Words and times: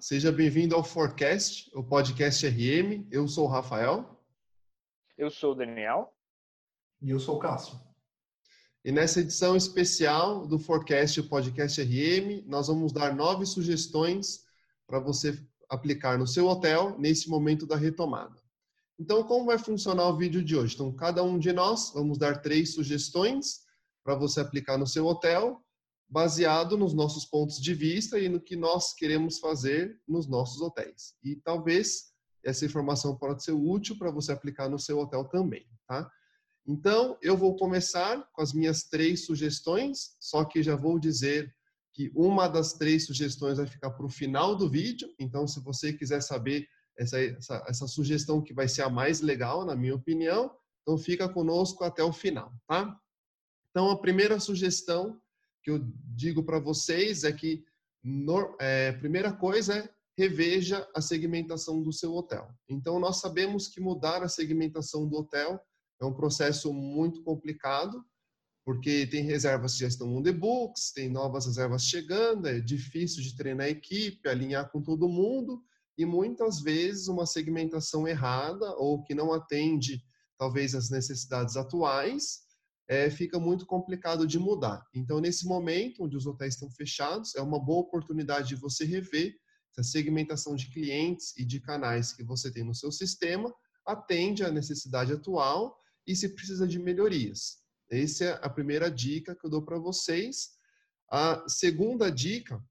seja 0.00 0.30
bem-vindo 0.30 0.76
ao 0.76 0.84
Forecast, 0.84 1.70
o 1.74 1.82
podcast 1.82 2.46
RM. 2.46 3.06
Eu 3.10 3.26
sou 3.26 3.46
o 3.46 3.48
Rafael. 3.48 4.16
Eu 5.16 5.28
sou 5.30 5.52
o 5.52 5.54
Daniel. 5.54 6.12
E 7.02 7.10
eu 7.10 7.18
sou 7.18 7.36
o 7.36 7.38
Cássio. 7.38 7.78
E 8.84 8.92
nessa 8.92 9.20
edição 9.20 9.56
especial 9.56 10.46
do 10.46 10.58
Forecast, 10.58 11.18
o 11.20 11.28
podcast 11.28 11.82
RM, 11.82 12.44
nós 12.46 12.68
vamos 12.68 12.92
dar 12.92 13.14
nove 13.14 13.44
sugestões 13.44 14.44
para 14.86 15.00
você 15.00 15.36
aplicar 15.68 16.16
no 16.16 16.26
seu 16.26 16.46
hotel 16.46 16.96
nesse 16.98 17.28
momento 17.28 17.66
da 17.66 17.76
retomada. 17.76 18.40
Então, 18.98 19.24
como 19.24 19.46
vai 19.46 19.58
funcionar 19.58 20.08
o 20.08 20.16
vídeo 20.16 20.42
de 20.42 20.56
hoje? 20.56 20.74
Então, 20.74 20.92
cada 20.92 21.22
um 21.24 21.38
de 21.38 21.52
nós 21.52 21.92
vamos 21.92 22.18
dar 22.18 22.40
três 22.40 22.74
sugestões 22.74 23.62
para 24.04 24.14
você 24.14 24.40
aplicar 24.40 24.78
no 24.78 24.86
seu 24.86 25.06
hotel 25.06 25.60
baseado 26.08 26.76
nos 26.76 26.94
nossos 26.94 27.24
pontos 27.24 27.60
de 27.60 27.74
vista 27.74 28.18
e 28.18 28.28
no 28.28 28.40
que 28.40 28.56
nós 28.56 28.94
queremos 28.94 29.38
fazer 29.38 30.00
nos 30.08 30.26
nossos 30.26 30.60
hotéis. 30.60 31.14
E 31.22 31.36
talvez 31.36 32.12
essa 32.42 32.64
informação 32.64 33.16
pode 33.16 33.44
ser 33.44 33.52
útil 33.52 33.98
para 33.98 34.10
você 34.10 34.32
aplicar 34.32 34.68
no 34.68 34.78
seu 34.78 34.98
hotel 34.98 35.24
também, 35.24 35.66
tá? 35.86 36.10
Então, 36.66 37.18
eu 37.22 37.36
vou 37.36 37.56
começar 37.56 38.28
com 38.32 38.42
as 38.42 38.52
minhas 38.52 38.84
três 38.84 39.24
sugestões, 39.24 40.16
só 40.20 40.44
que 40.44 40.62
já 40.62 40.76
vou 40.76 40.98
dizer 40.98 41.54
que 41.94 42.12
uma 42.14 42.46
das 42.46 42.74
três 42.74 43.06
sugestões 43.06 43.56
vai 43.56 43.66
ficar 43.66 43.90
para 43.90 44.04
o 44.04 44.10
final 44.10 44.54
do 44.54 44.68
vídeo. 44.68 45.08
Então, 45.18 45.46
se 45.46 45.60
você 45.60 45.92
quiser 45.92 46.20
saber 46.20 46.68
essa, 46.96 47.18
essa, 47.20 47.64
essa 47.66 47.86
sugestão 47.86 48.42
que 48.42 48.52
vai 48.52 48.68
ser 48.68 48.82
a 48.82 48.90
mais 48.90 49.20
legal, 49.20 49.64
na 49.64 49.74
minha 49.74 49.94
opinião, 49.94 50.54
então 50.82 50.98
fica 50.98 51.28
conosco 51.28 51.84
até 51.84 52.02
o 52.02 52.12
final, 52.12 52.52
tá? 52.66 52.94
Então, 53.70 53.90
a 53.90 53.98
primeira 53.98 54.38
sugestão 54.38 55.20
que 55.68 55.72
eu 55.72 55.86
digo 56.16 56.42
para 56.42 56.58
vocês 56.58 57.24
é 57.24 57.32
que 57.32 57.62
no, 58.02 58.56
é, 58.58 58.92
primeira 58.92 59.30
coisa 59.30 59.76
é 59.76 59.90
reveja 60.16 60.88
a 60.96 61.00
segmentação 61.02 61.82
do 61.82 61.92
seu 61.92 62.14
hotel. 62.14 62.48
Então, 62.68 62.98
nós 62.98 63.20
sabemos 63.20 63.68
que 63.68 63.80
mudar 63.80 64.22
a 64.22 64.28
segmentação 64.28 65.06
do 65.06 65.18
hotel 65.18 65.60
é 66.00 66.06
um 66.06 66.14
processo 66.14 66.72
muito 66.72 67.22
complicado, 67.22 68.02
porque 68.64 69.06
tem 69.06 69.22
reservas 69.22 69.74
que 69.74 69.80
já 69.80 69.88
estão 69.88 70.16
on 70.16 70.22
the 70.22 70.32
books, 70.32 70.90
tem 70.90 71.08
novas 71.08 71.46
reservas 71.46 71.84
chegando, 71.84 72.48
é 72.48 72.58
difícil 72.58 73.22
de 73.22 73.36
treinar 73.36 73.66
a 73.66 73.70
equipe, 73.70 74.28
alinhar 74.28 74.70
com 74.72 74.82
todo 74.82 75.08
mundo, 75.08 75.62
e 75.98 76.06
muitas 76.06 76.60
vezes 76.60 77.08
uma 77.08 77.26
segmentação 77.26 78.08
errada 78.08 78.74
ou 78.76 79.02
que 79.02 79.14
não 79.14 79.32
atende 79.32 80.02
talvez 80.38 80.74
as 80.74 80.88
necessidades 80.88 81.56
atuais 81.56 82.47
é, 82.88 83.10
fica 83.10 83.38
muito 83.38 83.66
complicado 83.66 84.26
de 84.26 84.38
mudar. 84.38 84.84
Então, 84.94 85.20
nesse 85.20 85.46
momento, 85.46 86.04
onde 86.04 86.16
os 86.16 86.26
hotéis 86.26 86.54
estão 86.54 86.70
fechados, 86.70 87.34
é 87.34 87.42
uma 87.42 87.62
boa 87.62 87.80
oportunidade 87.80 88.48
de 88.48 88.56
você 88.56 88.84
rever 88.84 89.36
se 89.72 89.80
a 89.80 89.84
segmentação 89.84 90.56
de 90.56 90.70
clientes 90.70 91.36
e 91.36 91.44
de 91.44 91.60
canais 91.60 92.12
que 92.12 92.24
você 92.24 92.50
tem 92.50 92.64
no 92.64 92.74
seu 92.74 92.90
sistema 92.90 93.54
atende 93.86 94.42
à 94.42 94.50
necessidade 94.50 95.12
atual 95.12 95.78
e 96.06 96.16
se 96.16 96.30
precisa 96.30 96.66
de 96.66 96.78
melhorias. 96.78 97.58
Essa 97.90 98.24
é 98.24 98.38
a 98.42 98.48
primeira 98.48 98.90
dica 98.90 99.34
que 99.34 99.46
eu 99.46 99.50
dou 99.50 99.62
para 99.62 99.78
vocês. 99.78 100.50
A 101.10 101.44
segunda 101.48 102.10
dica 102.10 102.62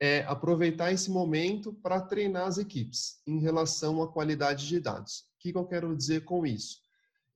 é 0.00 0.24
aproveitar 0.24 0.92
esse 0.92 1.10
momento 1.10 1.72
para 1.74 2.00
treinar 2.00 2.46
as 2.46 2.58
equipes 2.58 3.20
em 3.26 3.40
relação 3.40 4.02
à 4.02 4.12
qualidade 4.12 4.66
de 4.66 4.80
dados. 4.80 5.20
O 5.20 5.38
que 5.38 5.56
eu 5.56 5.64
quero 5.64 5.96
dizer 5.96 6.24
com 6.24 6.44
isso? 6.44 6.81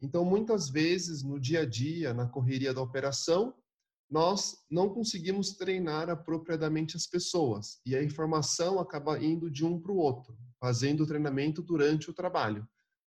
Então, 0.00 0.24
muitas 0.24 0.68
vezes, 0.68 1.22
no 1.22 1.40
dia 1.40 1.60
a 1.60 1.66
dia, 1.66 2.12
na 2.12 2.26
correria 2.26 2.74
da 2.74 2.82
operação, 2.82 3.54
nós 4.10 4.56
não 4.70 4.88
conseguimos 4.88 5.56
treinar 5.56 6.08
apropriadamente 6.08 6.96
as 6.96 7.06
pessoas 7.06 7.80
e 7.84 7.96
a 7.96 8.02
informação 8.02 8.78
acaba 8.78 9.22
indo 9.22 9.50
de 9.50 9.64
um 9.64 9.80
para 9.80 9.90
o 9.92 9.96
outro, 9.96 10.36
fazendo 10.60 11.02
o 11.02 11.06
treinamento 11.06 11.60
durante 11.60 12.08
o 12.08 12.14
trabalho, 12.14 12.66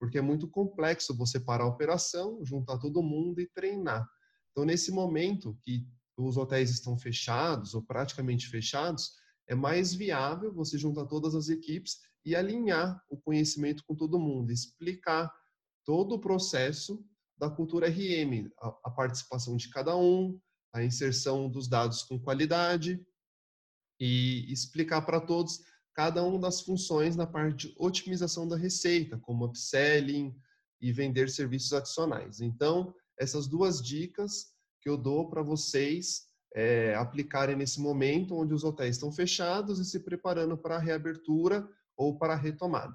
porque 0.01 0.19
é 0.19 0.23
muito 0.23 0.49
complexo 0.49 1.17
você 1.17 1.39
parar 1.39 1.65
a 1.65 1.69
operação, 1.69 2.45
juntar 2.45 2.79
todo 2.79 3.03
mundo 3.03 3.41
e 3.41 3.47
treinar. 3.47 4.09
Então, 4.51 4.65
nesse 4.65 4.91
momento 4.91 5.57
que 5.63 5.87
os 6.17 6.37
hotéis 6.37 6.71
estão 6.71 6.99
fechados 6.99 7.75
ou 7.75 7.83
praticamente 7.83 8.49
fechados, 8.49 9.13
é 9.49 9.55
mais 9.55 9.95
viável 9.95 10.53
você 10.53 10.77
juntar 10.77 11.07
todas 11.07 11.35
as 11.35 11.49
equipes 11.49 11.99
e 12.25 12.35
alinhar 12.35 13.01
o 13.09 13.17
conhecimento 13.17 13.85
com 13.87 13.95
todo 13.95 14.19
mundo, 14.19 14.51
explicar 14.51 15.33
todo 15.91 16.15
o 16.15 16.21
processo 16.21 17.05
da 17.37 17.51
cultura 17.51 17.89
RM, 17.89 18.49
a, 18.61 18.69
a 18.85 18.91
participação 18.93 19.57
de 19.57 19.69
cada 19.71 19.97
um, 19.97 20.41
a 20.73 20.85
inserção 20.85 21.51
dos 21.51 21.67
dados 21.67 22.05
com 22.05 22.17
qualidade 22.17 23.05
e 23.99 24.47
explicar 24.53 25.03
para 25.03 25.21
todos 25.21 25.59
cada 25.93 26.23
uma 26.23 26.39
das 26.39 26.61
funções 26.61 27.17
na 27.17 27.27
parte 27.27 27.67
de 27.67 27.75
otimização 27.77 28.47
da 28.47 28.57
receita, 28.57 29.19
como 29.19 29.47
upselling 29.47 30.33
e 30.81 30.93
vender 30.93 31.29
serviços 31.29 31.73
adicionais. 31.73 32.41
Então, 32.41 32.95
essas 33.19 33.49
duas 33.49 33.83
dicas 33.83 34.55
que 34.81 34.89
eu 34.89 34.97
dou 34.97 35.29
para 35.29 35.43
vocês 35.43 36.29
é, 36.55 36.95
aplicarem 36.95 37.57
nesse 37.57 37.81
momento 37.81 38.37
onde 38.37 38.55
os 38.55 38.63
hotéis 38.63 38.95
estão 38.95 39.11
fechados 39.11 39.81
e 39.81 39.85
se 39.85 39.99
preparando 39.99 40.57
para 40.57 40.77
a 40.77 40.81
reabertura 40.81 41.69
ou 41.97 42.17
para 42.17 42.35
a 42.35 42.37
retomada. 42.37 42.95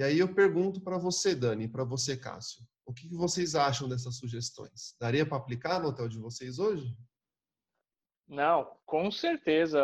E 0.00 0.02
aí 0.02 0.18
eu 0.18 0.34
pergunto 0.34 0.80
para 0.80 0.96
você, 0.96 1.34
Dani, 1.34 1.68
para 1.68 1.84
você, 1.84 2.16
Cássio, 2.16 2.64
o 2.86 2.94
que 2.94 3.06
vocês 3.14 3.54
acham 3.54 3.86
dessas 3.86 4.16
sugestões? 4.16 4.96
Daria 4.98 5.26
para 5.26 5.36
aplicar 5.36 5.78
no 5.78 5.88
hotel 5.88 6.08
de 6.08 6.18
vocês 6.18 6.58
hoje? 6.58 6.96
Não, 8.26 8.78
com 8.86 9.10
certeza, 9.10 9.78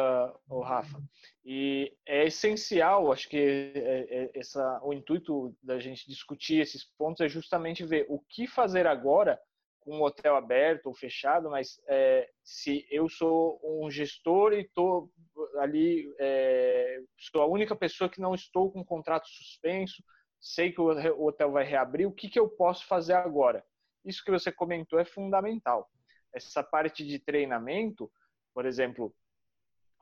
o 0.49 0.63
Rafa. 0.63 1.03
E 1.45 1.95
é 2.07 2.25
essencial, 2.25 3.13
acho 3.13 3.29
que 3.29 3.37
é, 3.37 4.07
é, 4.09 4.31
essa, 4.33 4.81
o 4.83 4.95
intuito 4.95 5.55
da 5.63 5.79
gente 5.79 6.09
discutir 6.09 6.63
esses 6.63 6.83
pontos 6.83 7.21
é 7.21 7.29
justamente 7.29 7.85
ver 7.85 8.07
o 8.09 8.19
que 8.19 8.47
fazer 8.47 8.87
agora 8.87 9.39
com 9.81 9.99
o 9.99 10.03
hotel 10.03 10.35
aberto 10.35 10.87
ou 10.87 10.95
fechado, 10.95 11.51
mas 11.51 11.79
é, 11.87 12.27
se 12.43 12.87
eu 12.91 13.07
sou 13.07 13.61
um 13.63 13.91
gestor 13.91 14.55
e 14.55 14.63
estou 14.63 15.13
ali, 15.59 16.13
é, 16.19 17.01
sou 17.19 17.43
a 17.43 17.47
única 17.47 17.75
pessoa 17.75 18.11
que 18.11 18.21
não 18.21 18.35
estou 18.35 18.71
com 18.71 18.85
contrato 18.85 19.29
suspenso, 19.29 20.03
sei 20.41 20.73
que 20.73 20.81
o 20.81 21.25
hotel 21.25 21.53
vai 21.53 21.65
reabrir, 21.65 22.07
o 22.07 22.13
que, 22.13 22.29
que 22.29 22.39
eu 22.39 22.49
posso 22.49 22.87
fazer 22.87 23.15
agora? 23.15 23.65
Isso 24.05 24.23
que 24.25 24.31
você 24.31 24.53
comentou 24.53 24.99
é 24.99 25.05
fundamental. 25.05 25.89
Essa 26.33 26.63
parte 26.63 27.05
de 27.05 27.19
treinamento, 27.19 28.11
por 28.55 28.67
exemplo, 28.67 29.15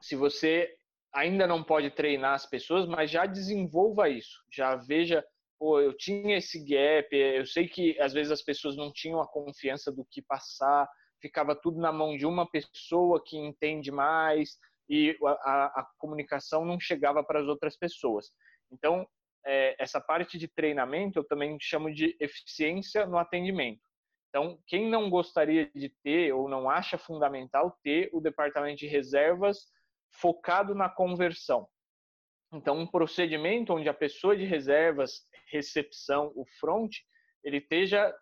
se 0.00 0.16
você 0.16 0.76
ainda 1.12 1.46
não 1.46 1.62
pode 1.62 1.90
treinar 1.90 2.34
as 2.34 2.44
pessoas, 2.44 2.86
mas 2.86 3.10
já 3.10 3.24
desenvolva 3.24 4.08
isso, 4.08 4.44
já 4.50 4.74
veja 4.76 5.24
pô, 5.58 5.80
eu 5.80 5.96
tinha 5.96 6.36
esse 6.36 6.58
gap, 6.64 7.08
eu 7.16 7.46
sei 7.46 7.68
que 7.68 7.98
às 8.00 8.12
vezes 8.12 8.32
as 8.32 8.42
pessoas 8.42 8.76
não 8.76 8.92
tinham 8.92 9.20
a 9.20 9.26
confiança 9.26 9.90
do 9.90 10.04
que 10.04 10.20
passar, 10.20 10.88
ficava 11.20 11.54
tudo 11.54 11.80
na 11.80 11.90
mão 11.92 12.16
de 12.16 12.26
uma 12.26 12.46
pessoa 12.50 13.22
que 13.24 13.36
entende 13.38 13.90
mais 13.90 14.58
e 14.88 15.16
a, 15.24 15.80
a, 15.80 15.90
comunicação 15.98 16.64
não 16.64 16.78
chegava 16.78 17.22
para 17.24 17.40
as 17.40 17.46
outras 17.46 17.76
pessoas. 17.76 18.30
Então, 18.70 19.06
é, 19.46 19.74
essa 19.78 20.00
parte 20.00 20.38
de 20.38 20.48
treinamento 20.48 21.18
eu 21.18 21.24
também 21.24 21.56
chamo 21.60 21.92
de 21.92 22.16
eficiência 22.20 23.06
no 23.06 23.18
atendimento. 23.18 23.82
Então, 24.28 24.58
quem 24.66 24.90
não 24.90 25.08
gostaria 25.08 25.70
de 25.74 25.88
ter 26.02 26.32
ou 26.32 26.48
não 26.48 26.68
acha 26.68 26.98
fundamental 26.98 27.78
ter 27.82 28.10
o 28.12 28.20
departamento 28.20 28.80
de 28.80 28.86
reservas 28.86 29.66
focado 30.10 30.74
na 30.74 30.88
conversão? 30.88 31.68
Então, 32.52 32.78
um 32.78 32.86
procedimento 32.86 33.72
onde 33.72 33.88
a 33.88 33.94
pessoa 33.94 34.36
de 34.36 34.44
reservas, 34.44 35.22
recepção, 35.50 36.32
o 36.34 36.44
front, 36.58 36.92
ele 37.42 37.58
esteja, 37.58 38.14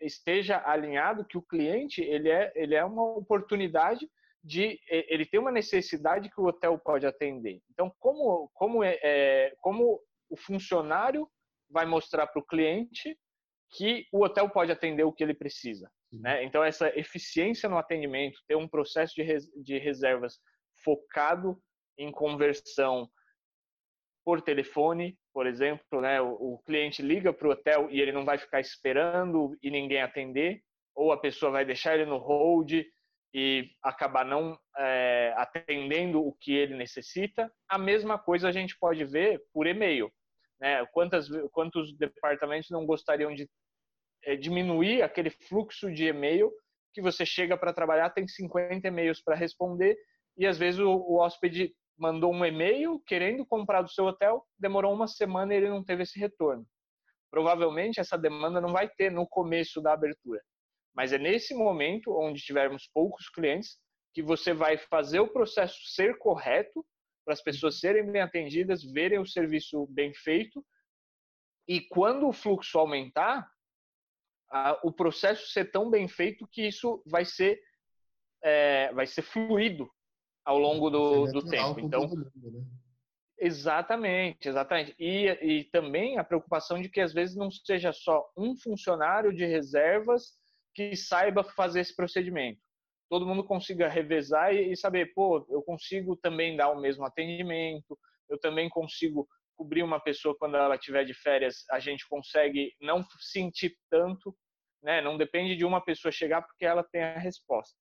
esteja 0.00 0.62
alinhado 0.64 1.24
que 1.24 1.36
o 1.36 1.42
cliente 1.42 2.00
ele 2.00 2.30
é, 2.30 2.52
ele 2.54 2.74
é 2.74 2.84
uma 2.84 3.02
oportunidade 3.02 4.08
de 4.42 4.80
ele 4.88 5.24
tem 5.24 5.38
uma 5.38 5.52
necessidade 5.52 6.28
que 6.28 6.40
o 6.40 6.46
hotel 6.46 6.78
pode 6.78 7.06
atender. 7.06 7.60
Então, 7.70 7.92
como 7.98 8.50
como 8.54 8.82
é, 8.82 8.98
é 9.02 9.54
como 9.58 10.00
o 10.28 10.36
funcionário 10.36 11.28
vai 11.70 11.86
mostrar 11.86 12.26
para 12.26 12.40
o 12.40 12.46
cliente 12.46 13.16
que 13.74 14.06
o 14.12 14.24
hotel 14.24 14.50
pode 14.50 14.70
atender 14.70 15.04
o 15.04 15.12
que 15.12 15.22
ele 15.22 15.34
precisa, 15.34 15.90
né? 16.12 16.44
Então, 16.44 16.62
essa 16.62 16.88
eficiência 16.98 17.68
no 17.68 17.78
atendimento, 17.78 18.38
ter 18.46 18.56
um 18.56 18.68
processo 18.68 19.14
de, 19.14 19.22
res, 19.22 19.46
de 19.62 19.78
reservas 19.78 20.38
focado 20.84 21.58
em 21.96 22.10
conversão 22.10 23.08
por 24.24 24.42
telefone, 24.42 25.18
por 25.32 25.46
exemplo, 25.46 26.00
né? 26.00 26.20
O, 26.20 26.54
o 26.54 26.58
cliente 26.64 27.00
liga 27.00 27.32
para 27.32 27.48
o 27.48 27.52
hotel 27.52 27.88
e 27.90 28.00
ele 28.00 28.12
não 28.12 28.24
vai 28.24 28.38
ficar 28.38 28.60
esperando 28.60 29.56
e 29.62 29.70
ninguém 29.70 30.02
atender, 30.02 30.62
ou 30.94 31.12
a 31.12 31.18
pessoa 31.18 31.52
vai 31.52 31.64
deixar 31.64 31.94
ele 31.94 32.04
no 32.04 32.18
hold 32.18 32.72
e 33.34 33.70
acabar 33.82 34.24
não 34.24 34.58
é, 34.76 35.34
atendendo 35.36 36.20
o 36.20 36.34
que 36.34 36.52
ele 36.52 36.76
necessita. 36.76 37.50
A 37.68 37.78
mesma 37.78 38.18
coisa 38.18 38.48
a 38.48 38.52
gente 38.52 38.76
pode 38.78 39.04
ver 39.04 39.42
por 39.52 39.66
e-mail. 39.66 40.12
Né? 40.60 40.84
Quantas, 40.92 41.28
quantos 41.50 41.96
departamentos 41.96 42.70
não 42.70 42.84
gostariam 42.84 43.34
de 43.34 43.48
é, 44.24 44.36
diminuir 44.36 45.02
aquele 45.02 45.30
fluxo 45.30 45.92
de 45.92 46.06
e-mail 46.06 46.52
que 46.94 47.00
você 47.00 47.24
chega 47.24 47.56
para 47.56 47.72
trabalhar, 47.72 48.10
tem 48.10 48.28
50 48.28 48.86
e-mails 48.86 49.22
para 49.22 49.34
responder 49.34 49.96
e 50.36 50.46
às 50.46 50.58
vezes 50.58 50.80
o, 50.80 50.90
o 50.90 51.18
hóspede 51.18 51.74
mandou 51.98 52.32
um 52.32 52.44
e-mail 52.44 53.00
querendo 53.06 53.46
comprar 53.46 53.82
do 53.82 53.90
seu 53.90 54.04
hotel, 54.04 54.44
demorou 54.58 54.92
uma 54.92 55.06
semana 55.06 55.54
e 55.54 55.56
ele 55.56 55.68
não 55.68 55.84
teve 55.84 56.02
esse 56.02 56.18
retorno. 56.18 56.66
Provavelmente 57.30 57.98
essa 57.98 58.18
demanda 58.18 58.60
não 58.60 58.72
vai 58.72 58.88
ter 58.88 59.10
no 59.10 59.26
começo 59.26 59.80
da 59.80 59.92
abertura, 59.92 60.40
mas 60.94 61.12
é 61.12 61.18
nesse 61.18 61.54
momento 61.54 62.16
onde 62.18 62.40
tivermos 62.42 62.88
poucos 62.92 63.28
clientes 63.28 63.78
que 64.12 64.22
você 64.22 64.52
vai 64.52 64.76
fazer 64.76 65.20
o 65.20 65.32
processo 65.32 65.78
ser 65.86 66.18
correto 66.18 66.84
para 67.24 67.34
as 67.34 67.42
pessoas 67.42 67.80
serem 67.80 68.10
bem 68.10 68.20
atendidas, 68.20 68.82
verem 68.82 69.18
o 69.18 69.26
serviço 69.26 69.86
bem 69.88 70.12
feito 70.12 70.64
e 71.66 71.80
quando 71.80 72.28
o 72.28 72.32
fluxo 72.32 72.78
aumentar, 72.78 73.48
a, 74.50 74.78
o 74.82 74.92
processo 74.92 75.50
ser 75.50 75.70
tão 75.70 75.88
bem 75.88 76.08
feito 76.08 76.46
que 76.48 76.66
isso 76.66 77.02
vai 77.06 77.24
ser 77.24 77.60
é, 78.42 78.92
vai 78.92 79.06
ser 79.06 79.22
fluido 79.22 79.88
ao 80.44 80.58
longo 80.58 80.90
do, 80.90 81.26
do 81.26 81.48
tempo. 81.48 81.78
Então, 81.78 82.08
né? 82.08 82.64
exatamente, 83.38 84.48
exatamente. 84.48 84.94
E, 84.98 85.28
e 85.28 85.64
também 85.70 86.18
a 86.18 86.24
preocupação 86.24 86.82
de 86.82 86.88
que 86.88 87.00
às 87.00 87.12
vezes 87.12 87.36
não 87.36 87.50
seja 87.50 87.92
só 87.92 88.28
um 88.36 88.56
funcionário 88.56 89.32
de 89.32 89.46
reservas 89.46 90.36
que 90.74 90.96
saiba 90.96 91.44
fazer 91.44 91.80
esse 91.80 91.94
procedimento. 91.94 92.60
Todo 93.08 93.26
mundo 93.26 93.44
consiga 93.44 93.88
revezar 93.88 94.54
e, 94.54 94.76
saber, 94.76 95.12
pô, 95.14 95.46
eu 95.50 95.62
consigo 95.62 96.16
também 96.16 96.56
dar 96.56 96.70
o 96.70 96.80
mesmo 96.80 97.04
atendimento, 97.04 97.98
eu 98.28 98.38
também 98.38 98.68
consigo 98.70 99.28
cobrir 99.54 99.82
uma 99.82 100.00
pessoa 100.00 100.36
quando 100.38 100.56
ela 100.56 100.76
estiver 100.76 101.04
de 101.04 101.14
férias, 101.14 101.64
a 101.70 101.78
gente 101.78 102.08
consegue 102.08 102.74
não 102.80 103.04
sentir 103.20 103.76
tanto, 103.90 104.34
né? 104.82 105.00
Não 105.00 105.18
depende 105.18 105.54
de 105.56 105.64
uma 105.64 105.80
pessoa 105.80 106.10
chegar 106.10 106.42
porque 106.42 106.64
ela 106.64 106.82
tem 106.82 107.02
a 107.02 107.18
resposta. 107.18 107.76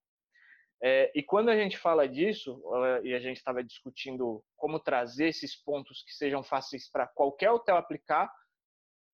É, 0.83 1.11
e 1.15 1.21
quando 1.21 1.49
a 1.49 1.55
gente 1.55 1.77
fala 1.77 2.09
disso, 2.09 2.61
e 3.03 3.13
a 3.13 3.19
gente 3.19 3.37
estava 3.37 3.63
discutindo 3.63 4.43
como 4.57 4.79
trazer 4.79 5.27
esses 5.27 5.55
pontos 5.55 6.03
que 6.03 6.11
sejam 6.13 6.43
fáceis 6.43 6.89
para 6.89 7.07
qualquer 7.07 7.51
hotel 7.51 7.77
aplicar, 7.77 8.31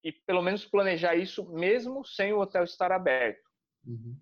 e 0.04 0.12
pelo 0.12 0.42
menos 0.42 0.66
planejar 0.66 1.16
isso 1.16 1.52
mesmo 1.52 2.06
sem 2.06 2.32
o 2.32 2.40
hotel 2.40 2.64
estar 2.64 2.92
aberto. 2.92 3.47
Uhum. 3.88 4.18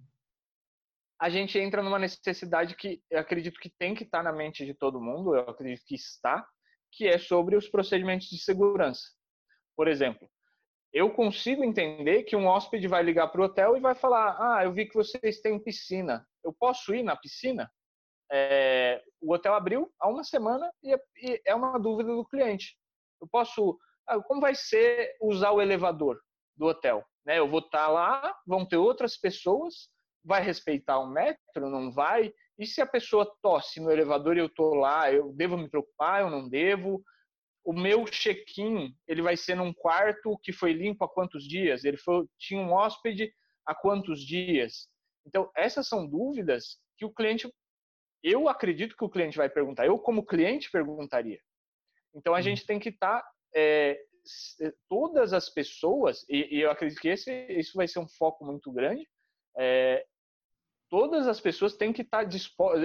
A 1.19 1.29
gente 1.29 1.57
entra 1.57 1.81
numa 1.81 1.97
necessidade 1.97 2.75
que 2.75 3.01
eu 3.09 3.19
acredito 3.19 3.59
que 3.59 3.69
tem 3.69 3.95
que 3.95 4.03
estar 4.03 4.19
tá 4.19 4.23
na 4.23 4.31
mente 4.31 4.65
de 4.65 4.73
todo 4.73 5.01
mundo, 5.01 5.35
eu 5.35 5.41
acredito 5.41 5.83
que 5.85 5.95
está, 5.95 6.45
que 6.91 7.07
é 7.07 7.17
sobre 7.17 7.56
os 7.56 7.67
procedimentos 7.67 8.27
de 8.27 8.38
segurança. 8.38 9.03
Por 9.75 9.88
exemplo, 9.88 10.29
eu 10.94 11.12
consigo 11.13 11.63
entender 11.63 12.23
que 12.23 12.35
um 12.35 12.47
hóspede 12.47 12.88
vai 12.88 13.03
ligar 13.03 13.27
para 13.27 13.41
o 13.41 13.45
hotel 13.45 13.75
e 13.75 13.81
vai 13.81 13.95
falar: 13.95 14.38
Ah, 14.39 14.63
eu 14.63 14.71
vi 14.71 14.85
que 14.85 14.95
vocês 14.95 15.41
têm 15.41 15.62
piscina. 15.62 16.25
Eu 16.44 16.53
posso 16.53 16.94
ir 16.94 17.03
na 17.03 17.15
piscina? 17.17 17.69
É, 18.31 19.03
o 19.21 19.33
hotel 19.33 19.53
abriu 19.53 19.91
há 20.00 20.07
uma 20.07 20.23
semana 20.23 20.71
e 20.81 20.94
é, 20.94 21.41
é 21.47 21.56
uma 21.56 21.77
dúvida 21.77 22.09
do 22.09 22.25
cliente. 22.25 22.77
Eu 23.21 23.27
posso. 23.27 23.77
Ah, 24.07 24.21
como 24.21 24.39
vai 24.39 24.56
ser 24.56 25.15
usar 25.21 25.51
o 25.51 25.62
elevador 25.62 26.19
do 26.56 26.65
hotel? 26.65 27.03
Né? 27.25 27.39
Eu 27.39 27.48
vou 27.48 27.60
estar 27.60 27.86
tá 27.86 27.88
lá, 27.88 28.36
vão 28.45 28.66
ter 28.66 28.77
outras 28.77 29.18
pessoas, 29.18 29.89
vai 30.24 30.42
respeitar 30.42 31.00
o 31.00 31.07
metro? 31.07 31.69
Não 31.69 31.92
vai? 31.92 32.31
E 32.57 32.66
se 32.66 32.81
a 32.81 32.86
pessoa 32.86 33.30
tosse 33.42 33.80
no 33.80 33.92
elevador 33.92 34.38
e 34.38 34.39
eu 34.39 34.45
estou 34.45 34.75
lá, 34.75 35.12
eu 35.12 35.33
devo 35.33 35.57
me 35.57 35.69
preocupar? 35.69 36.22
Eu 36.22 36.30
não 36.30 36.48
devo? 36.48 37.04
O 37.63 37.74
meu 37.74 38.06
check-in 38.06 38.95
ele 39.07 39.22
vai 39.22 39.36
ser 39.36 39.56
num 39.56 39.74
quarto 39.74 40.38
que 40.42 40.54
foi 40.54 40.72
limpo 40.72 41.04
há 41.04 41.10
quantos 41.10 41.44
dias? 41.44 41.83
Ele 41.83 41.98
foi, 41.98 42.25
tinha 42.38 42.60
um 42.62 42.72
hóspede 42.72 43.33
há 43.66 43.74
quantos 43.74 44.22
dias? 44.22 44.88
Então 45.25 45.50
essas 45.56 45.88
são 45.88 46.07
dúvidas 46.07 46.77
que 46.98 47.06
o 47.06 47.12
cliente, 47.12 47.51
eu 48.24 48.48
acredito 48.48 48.95
que 48.95 49.04
o 49.04 49.10
cliente 49.10 49.38
vai 49.38 49.50
perguntar. 49.50 49.86
Eu 49.86 50.00
como 50.00 50.25
cliente 50.25 50.72
perguntaria. 50.72 51.39
Então 52.13 52.33
a 52.33 52.42
gente 52.42 52.66
tem 52.66 52.80
que 52.80 52.89
estar 52.89 53.22
tá, 53.22 53.31
é, 53.54 54.00
todas 54.89 55.33
as 55.33 55.50
pessoas 55.50 56.25
e, 56.30 56.57
e, 56.57 56.62
eu 56.62 56.72
acredito 56.72 57.00
que 57.00 57.10
esse 57.10 57.31
isso 57.50 57.74
vai 57.75 57.88
ser 57.88 58.00
um 58.00 58.07
foco 58.07 58.45
muito 58.45 58.72
grande. 58.72 59.07
É, 59.57 60.06
todas 60.89 61.27
as 61.27 61.39
pessoas 61.39 61.75
têm 61.75 61.94
que 61.94 62.01
estar, 62.01 62.25
tá 62.25 62.38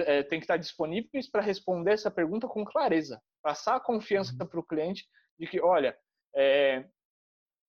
é, 0.05 0.23
têm 0.23 0.39
que 0.39 0.45
estar 0.45 0.55
tá 0.55 0.57
disponíveis 0.57 1.29
para 1.29 1.41
responder 1.41 1.93
essa 1.93 2.11
pergunta 2.11 2.47
com 2.47 2.65
clareza, 2.65 3.21
passar 3.41 3.75
a 3.75 3.79
confiança 3.79 4.31
uhum. 4.33 4.47
para 4.47 4.59
o 4.59 4.65
cliente 4.65 5.05
de 5.37 5.47
que, 5.47 5.61
olha, 5.61 5.97
é, 6.35 6.85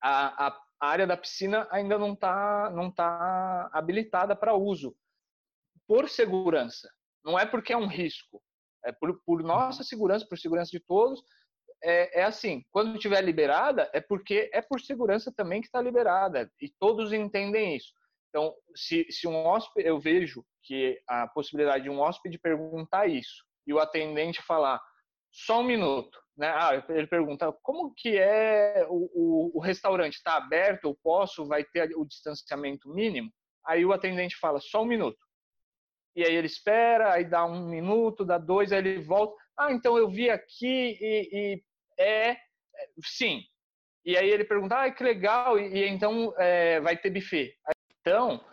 a, 0.02 0.48
a, 0.48 0.62
área 0.80 1.06
da 1.06 1.16
piscina 1.16 1.68
ainda 1.70 1.96
não 1.96 2.12
está 2.12 2.70
não 2.70 2.90
tá 2.90 3.70
habilitada 3.72 4.34
para 4.34 4.54
uso, 4.54 4.96
por 5.86 6.08
segurança. 6.08 6.90
Não 7.24 7.38
é 7.38 7.46
porque 7.46 7.72
é 7.72 7.76
um 7.76 7.86
risco, 7.86 8.42
é 8.84 8.92
por, 8.92 9.22
por 9.24 9.40
uhum. 9.40 9.46
nossa 9.46 9.84
segurança, 9.84 10.26
por 10.28 10.38
segurança 10.38 10.70
de 10.70 10.80
todos. 10.80 11.22
É, 11.82 12.20
é 12.20 12.24
assim, 12.24 12.64
quando 12.70 12.94
estiver 12.94 13.20
liberada, 13.22 13.90
é 13.92 14.00
porque 14.00 14.50
é 14.52 14.62
por 14.62 14.80
segurança 14.80 15.32
também 15.36 15.60
que 15.60 15.66
está 15.66 15.80
liberada, 15.80 16.50
e 16.60 16.68
todos 16.78 17.12
entendem 17.12 17.76
isso. 17.76 17.92
Então, 18.28 18.54
se, 18.74 19.06
se 19.10 19.28
um 19.28 19.34
hóspede, 19.34 19.88
eu 19.88 19.98
vejo 20.00 20.44
que 20.62 20.98
a 21.06 21.26
possibilidade 21.26 21.84
de 21.84 21.90
um 21.90 22.00
hóspede 22.00 22.38
perguntar 22.38 23.06
isso 23.06 23.44
e 23.66 23.74
o 23.74 23.78
atendente 23.78 24.40
falar 24.42 24.80
só 25.30 25.60
um 25.60 25.64
minuto, 25.64 26.18
né? 26.36 26.48
Ah, 26.48 26.84
ele 26.88 27.06
pergunta 27.06 27.52
como 27.62 27.92
que 27.94 28.16
é 28.18 28.86
o, 28.88 29.10
o, 29.14 29.58
o 29.58 29.60
restaurante 29.60 30.14
está 30.14 30.36
aberto, 30.36 30.84
eu 30.84 30.98
posso, 31.02 31.46
vai 31.46 31.64
ter 31.64 31.94
o 31.96 32.04
distanciamento 32.04 32.88
mínimo. 32.88 33.30
Aí 33.66 33.84
o 33.84 33.92
atendente 33.92 34.36
fala 34.36 34.60
só 34.60 34.82
um 34.82 34.86
minuto. 34.86 35.18
E 36.14 36.24
aí 36.24 36.34
ele 36.34 36.46
espera, 36.46 37.12
aí 37.12 37.24
dá 37.24 37.44
um 37.44 37.68
minuto, 37.68 38.24
dá 38.24 38.38
dois, 38.38 38.72
aí 38.72 38.78
ele 38.78 39.02
volta. 39.02 39.34
Ah, 39.58 39.72
então 39.72 39.96
eu 39.96 40.08
vi 40.08 40.28
aqui 40.28 40.98
e, 41.00 41.28
e 41.32 41.62
é, 41.98 42.36
sim. 43.04 43.42
E 44.04 44.16
aí 44.16 44.28
ele 44.28 44.44
pergunta, 44.44 44.82
ah, 44.82 44.90
que 44.90 45.02
legal, 45.02 45.58
e, 45.58 45.68
e 45.78 45.88
então 45.88 46.34
é, 46.38 46.80
vai 46.80 46.96
ter 46.96 47.10
buffet. 47.10 47.54
Então, 48.00 48.44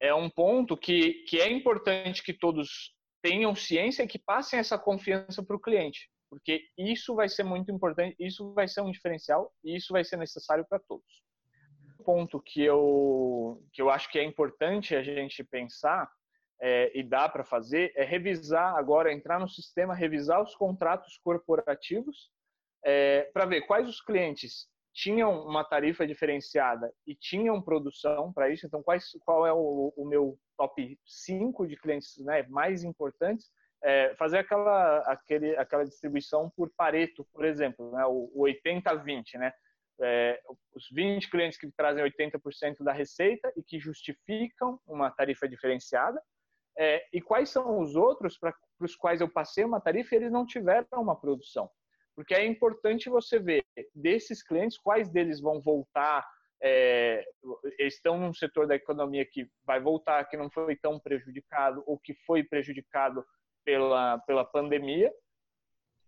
é 0.00 0.14
um 0.14 0.30
ponto 0.30 0.76
que, 0.76 1.24
que 1.24 1.40
é 1.40 1.50
importante 1.50 2.22
que 2.22 2.32
todos 2.32 2.94
tenham 3.20 3.54
ciência 3.54 4.04
e 4.04 4.08
que 4.08 4.18
passem 4.18 4.58
essa 4.58 4.78
confiança 4.78 5.42
para 5.42 5.56
o 5.56 5.60
cliente, 5.60 6.08
porque 6.30 6.62
isso 6.78 7.16
vai 7.16 7.28
ser 7.28 7.42
muito 7.42 7.72
importante, 7.72 8.14
isso 8.20 8.54
vai 8.54 8.68
ser 8.68 8.80
um 8.80 8.92
diferencial 8.92 9.52
e 9.64 9.76
isso 9.76 9.92
vai 9.92 10.04
ser 10.04 10.16
necessário 10.16 10.64
para 10.68 10.78
todos. 10.78 11.22
Um 11.98 12.04
ponto 12.04 12.40
que 12.40 12.62
eu, 12.62 13.60
que 13.72 13.82
eu 13.82 13.90
acho 13.90 14.08
que 14.08 14.18
é 14.18 14.24
importante 14.24 14.94
a 14.94 15.02
gente 15.02 15.42
pensar 15.42 16.08
é, 16.60 16.96
e 16.96 17.02
dá 17.02 17.28
para 17.28 17.44
fazer 17.44 17.92
é 17.96 18.04
revisar 18.04 18.76
agora, 18.76 19.12
entrar 19.12 19.40
no 19.40 19.48
sistema, 19.48 19.94
revisar 19.94 20.40
os 20.40 20.54
contratos 20.54 21.18
corporativos 21.22 22.30
é, 22.88 23.28
para 23.34 23.44
ver 23.44 23.66
quais 23.66 23.86
os 23.86 24.00
clientes 24.00 24.66
tinham 24.94 25.46
uma 25.46 25.62
tarifa 25.62 26.06
diferenciada 26.06 26.90
e 27.06 27.14
tinham 27.14 27.60
produção 27.60 28.32
para 28.32 28.48
isso. 28.48 28.66
Então, 28.66 28.82
quais, 28.82 29.10
qual 29.26 29.46
é 29.46 29.52
o, 29.52 29.92
o, 29.94 30.06
meu 30.06 30.38
top 30.56 30.98
5 31.04 31.66
de 31.66 31.76
clientes 31.76 32.16
né, 32.24 32.44
mais 32.48 32.84
importantes? 32.84 33.50
É, 33.84 34.14
fazer 34.16 34.38
aquela, 34.38 35.00
aquele, 35.00 35.54
aquela 35.58 35.84
distribuição 35.84 36.50
por 36.56 36.72
Pareto, 36.74 37.26
por 37.30 37.44
exemplo, 37.44 37.92
né, 37.92 38.06
o, 38.06 38.30
o 38.34 38.44
80-20, 38.44 39.34
né? 39.38 39.52
É, 40.00 40.40
os 40.74 40.88
20 40.90 41.28
clientes 41.28 41.58
que 41.58 41.70
trazem 41.72 42.02
80% 42.04 42.82
da 42.82 42.92
receita 42.92 43.52
e 43.56 43.62
que 43.62 43.78
justificam 43.78 44.80
uma 44.86 45.10
tarifa 45.10 45.46
diferenciada, 45.48 46.22
é, 46.78 47.04
e 47.12 47.20
quais 47.20 47.50
são 47.50 47.80
os 47.80 47.96
outros 47.96 48.38
para 48.38 48.54
os 48.80 48.94
quais 48.96 49.20
eu 49.20 49.28
passei 49.28 49.64
uma 49.64 49.80
tarifa 49.80 50.14
e 50.14 50.18
eles 50.18 50.32
não 50.32 50.46
tiveram 50.46 50.86
uma 50.94 51.20
produção. 51.20 51.68
Porque 52.18 52.34
é 52.34 52.44
importante 52.44 53.08
você 53.08 53.38
ver 53.38 53.64
desses 53.94 54.42
clientes 54.42 54.76
quais 54.76 55.08
deles 55.08 55.40
vão 55.40 55.60
voltar, 55.60 56.28
é, 56.60 57.24
estão 57.78 58.18
num 58.18 58.34
setor 58.34 58.66
da 58.66 58.74
economia 58.74 59.24
que 59.24 59.48
vai 59.64 59.80
voltar, 59.80 60.24
que 60.24 60.36
não 60.36 60.50
foi 60.50 60.74
tão 60.74 60.98
prejudicado 60.98 61.80
ou 61.86 61.96
que 61.96 62.14
foi 62.26 62.42
prejudicado 62.42 63.24
pela, 63.64 64.18
pela 64.26 64.44
pandemia, 64.44 65.12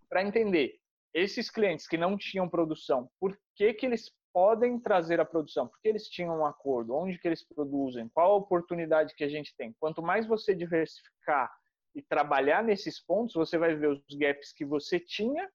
para 0.08 0.24
entender 0.24 0.80
esses 1.14 1.48
clientes 1.48 1.86
que 1.86 1.96
não 1.96 2.18
tinham 2.18 2.48
produção, 2.48 3.08
por 3.20 3.38
que, 3.54 3.72
que 3.72 3.86
eles 3.86 4.10
podem 4.32 4.80
trazer 4.80 5.20
a 5.20 5.24
produção? 5.24 5.68
Porque 5.68 5.86
eles 5.86 6.08
tinham 6.08 6.40
um 6.40 6.44
acordo, 6.44 6.92
onde 6.92 7.20
que 7.20 7.28
eles 7.28 7.46
produzem, 7.46 8.08
qual 8.08 8.32
a 8.32 8.36
oportunidade 8.36 9.14
que 9.14 9.22
a 9.22 9.28
gente 9.28 9.54
tem. 9.56 9.72
Quanto 9.78 10.02
mais 10.02 10.26
você 10.26 10.56
diversificar 10.56 11.48
e 11.94 12.02
trabalhar 12.02 12.64
nesses 12.64 13.00
pontos, 13.00 13.36
você 13.36 13.56
vai 13.56 13.76
ver 13.76 13.90
os 13.90 14.02
gaps 14.18 14.52
que 14.52 14.64
você 14.64 14.98
tinha 14.98 15.48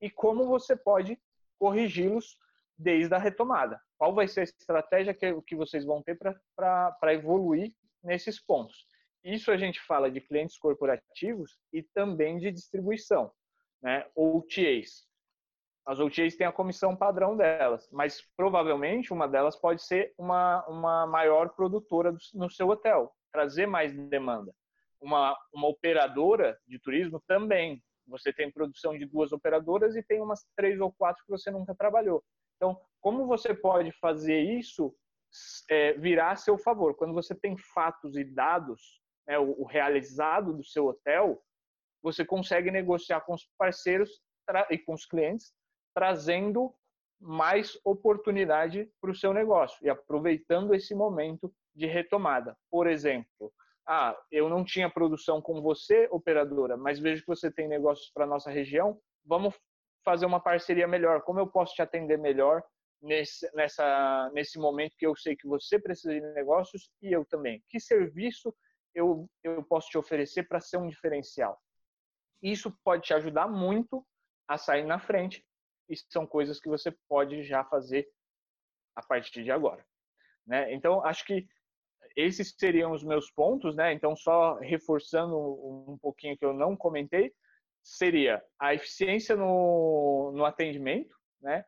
e 0.00 0.10
como 0.10 0.46
você 0.46 0.76
pode 0.76 1.18
corrigi-los 1.58 2.38
desde 2.76 3.14
a 3.14 3.18
retomada. 3.18 3.80
Qual 3.98 4.14
vai 4.14 4.26
ser 4.26 4.40
a 4.40 4.44
estratégia 4.44 5.12
que, 5.12 5.40
que 5.42 5.54
vocês 5.54 5.84
vão 5.84 6.02
ter 6.02 6.18
para 6.56 7.12
evoluir 7.12 7.74
nesses 8.02 8.40
pontos? 8.40 8.86
Isso 9.22 9.50
a 9.50 9.56
gente 9.56 9.78
fala 9.82 10.10
de 10.10 10.20
clientes 10.20 10.58
corporativos 10.58 11.58
e 11.72 11.82
também 11.82 12.38
de 12.38 12.50
distribuição, 12.50 13.30
né? 13.82 14.06
OTAs. 14.14 15.06
As 15.86 15.98
OTAs 15.98 16.36
têm 16.36 16.46
a 16.46 16.52
comissão 16.52 16.96
padrão 16.96 17.36
delas, 17.36 17.88
mas 17.92 18.22
provavelmente 18.36 19.12
uma 19.12 19.28
delas 19.28 19.56
pode 19.56 19.82
ser 19.82 20.14
uma, 20.16 20.64
uma 20.66 21.06
maior 21.06 21.50
produtora 21.50 22.16
no 22.32 22.50
seu 22.50 22.68
hotel, 22.68 23.14
trazer 23.30 23.66
mais 23.66 23.94
demanda. 24.08 24.54
Uma, 25.00 25.36
uma 25.52 25.68
operadora 25.68 26.58
de 26.66 26.78
turismo 26.78 27.22
também 27.26 27.82
você 28.10 28.32
tem 28.32 28.50
produção 28.50 28.98
de 28.98 29.06
duas 29.06 29.32
operadoras 29.32 29.96
e 29.96 30.02
tem 30.02 30.20
umas 30.20 30.44
três 30.56 30.80
ou 30.80 30.92
quatro 30.92 31.24
que 31.24 31.30
você 31.30 31.50
nunca 31.50 31.74
trabalhou. 31.74 32.22
Então, 32.56 32.78
como 33.00 33.26
você 33.26 33.54
pode 33.54 33.92
fazer 33.92 34.40
isso 34.40 34.94
é, 35.70 35.94
virar 35.94 36.32
a 36.32 36.36
seu 36.36 36.58
favor? 36.58 36.94
Quando 36.94 37.14
você 37.14 37.34
tem 37.34 37.56
fatos 37.56 38.16
e 38.16 38.24
dados, 38.24 39.00
né, 39.26 39.38
o, 39.38 39.62
o 39.62 39.64
realizado 39.64 40.52
do 40.52 40.64
seu 40.64 40.86
hotel, 40.86 41.40
você 42.02 42.24
consegue 42.24 42.70
negociar 42.70 43.20
com 43.22 43.34
os 43.34 43.48
parceiros 43.56 44.20
e 44.70 44.78
com 44.78 44.94
os 44.94 45.06
clientes, 45.06 45.52
trazendo 45.94 46.74
mais 47.20 47.78
oportunidade 47.84 48.90
para 49.00 49.10
o 49.10 49.14
seu 49.14 49.32
negócio 49.32 49.78
e 49.84 49.90
aproveitando 49.90 50.74
esse 50.74 50.94
momento 50.94 51.52
de 51.74 51.86
retomada. 51.86 52.56
Por 52.70 52.86
exemplo, 52.86 53.52
ah, 53.86 54.16
eu 54.30 54.48
não 54.48 54.64
tinha 54.64 54.90
produção 54.90 55.40
com 55.40 55.60
você, 55.60 56.08
operadora, 56.10 56.76
mas 56.76 56.98
vejo 56.98 57.22
que 57.22 57.28
você 57.28 57.50
tem 57.50 57.68
negócios 57.68 58.10
para 58.12 58.26
nossa 58.26 58.50
região, 58.50 59.00
vamos 59.24 59.54
fazer 60.04 60.26
uma 60.26 60.40
parceria 60.40 60.86
melhor. 60.86 61.22
Como 61.22 61.40
eu 61.40 61.46
posso 61.46 61.74
te 61.74 61.82
atender 61.82 62.18
melhor 62.18 62.62
nesse, 63.02 63.50
nessa, 63.54 64.30
nesse 64.32 64.58
momento 64.58 64.96
que 64.96 65.06
eu 65.06 65.16
sei 65.16 65.36
que 65.36 65.46
você 65.46 65.78
precisa 65.78 66.14
de 66.14 66.20
negócios 66.32 66.90
e 67.02 67.12
eu 67.12 67.24
também? 67.24 67.62
Que 67.68 67.80
serviço 67.80 68.54
eu, 68.94 69.28
eu 69.42 69.62
posso 69.64 69.88
te 69.88 69.98
oferecer 69.98 70.44
para 70.44 70.60
ser 70.60 70.76
um 70.76 70.88
diferencial? 70.88 71.58
Isso 72.42 72.74
pode 72.84 73.02
te 73.02 73.14
ajudar 73.14 73.48
muito 73.48 74.06
a 74.48 74.56
sair 74.56 74.84
na 74.84 74.98
frente 74.98 75.44
e 75.88 75.96
são 76.08 76.26
coisas 76.26 76.60
que 76.60 76.68
você 76.68 76.90
pode 77.08 77.42
já 77.42 77.64
fazer 77.64 78.08
a 78.96 79.02
partir 79.02 79.42
de 79.42 79.50
agora. 79.50 79.84
Né? 80.46 80.72
Então, 80.72 81.04
acho 81.04 81.24
que 81.24 81.46
esses 82.16 82.54
seriam 82.58 82.92
os 82.92 83.04
meus 83.04 83.30
pontos, 83.30 83.74
né? 83.76 83.92
Então, 83.92 84.16
só 84.16 84.54
reforçando 84.54 85.36
um 85.36 85.98
pouquinho 86.00 86.36
que 86.36 86.44
eu 86.44 86.52
não 86.52 86.76
comentei, 86.76 87.32
seria 87.82 88.42
a 88.58 88.74
eficiência 88.74 89.36
no, 89.36 90.32
no 90.34 90.44
atendimento, 90.44 91.14
né? 91.40 91.64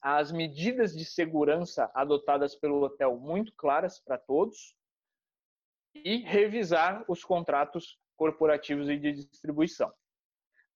As 0.00 0.30
medidas 0.30 0.94
de 0.94 1.04
segurança 1.04 1.90
adotadas 1.94 2.54
pelo 2.54 2.82
hotel 2.82 3.18
muito 3.18 3.52
claras 3.56 4.00
para 4.00 4.18
todos 4.18 4.76
e 5.94 6.18
revisar 6.18 7.04
os 7.08 7.24
contratos 7.24 7.98
corporativos 8.16 8.88
e 8.88 8.98
de 8.98 9.12
distribuição. 9.12 9.92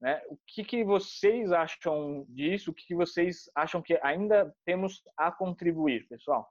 Né? 0.00 0.22
O 0.28 0.38
que, 0.46 0.64
que 0.64 0.84
vocês 0.84 1.52
acham 1.52 2.24
disso? 2.28 2.70
O 2.70 2.74
que, 2.74 2.86
que 2.86 2.94
vocês 2.94 3.50
acham 3.54 3.82
que 3.82 3.98
ainda 4.02 4.54
temos 4.64 5.02
a 5.16 5.30
contribuir, 5.32 6.06
pessoal? 6.08 6.48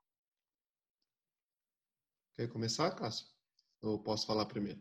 Quer 2.38 2.48
começar, 2.50 2.92
Cássio? 2.92 3.26
Ou 3.82 3.98
posso 3.98 4.28
falar 4.28 4.46
primeiro? 4.46 4.80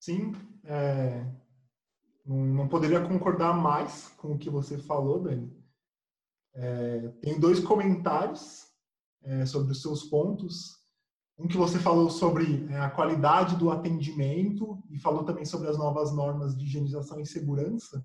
Sim, 0.00 0.32
é, 0.64 1.24
não 2.26 2.66
poderia 2.66 3.00
concordar 3.06 3.54
mais 3.54 4.08
com 4.16 4.32
o 4.32 4.38
que 4.38 4.50
você 4.50 4.76
falou, 4.76 5.22
Dani. 5.22 5.56
É, 6.52 7.06
tem 7.22 7.38
dois 7.38 7.60
comentários 7.60 8.66
é, 9.22 9.46
sobre 9.46 9.70
os 9.70 9.80
seus 9.80 10.02
pontos. 10.02 10.80
Um 11.38 11.46
que 11.46 11.56
você 11.56 11.78
falou 11.78 12.10
sobre 12.10 12.66
é, 12.68 12.80
a 12.80 12.90
qualidade 12.90 13.54
do 13.54 13.70
atendimento 13.70 14.82
e 14.90 14.98
falou 14.98 15.22
também 15.22 15.44
sobre 15.44 15.68
as 15.68 15.78
novas 15.78 16.12
normas 16.12 16.56
de 16.56 16.64
higienização 16.64 17.20
e 17.20 17.26
segurança. 17.26 18.04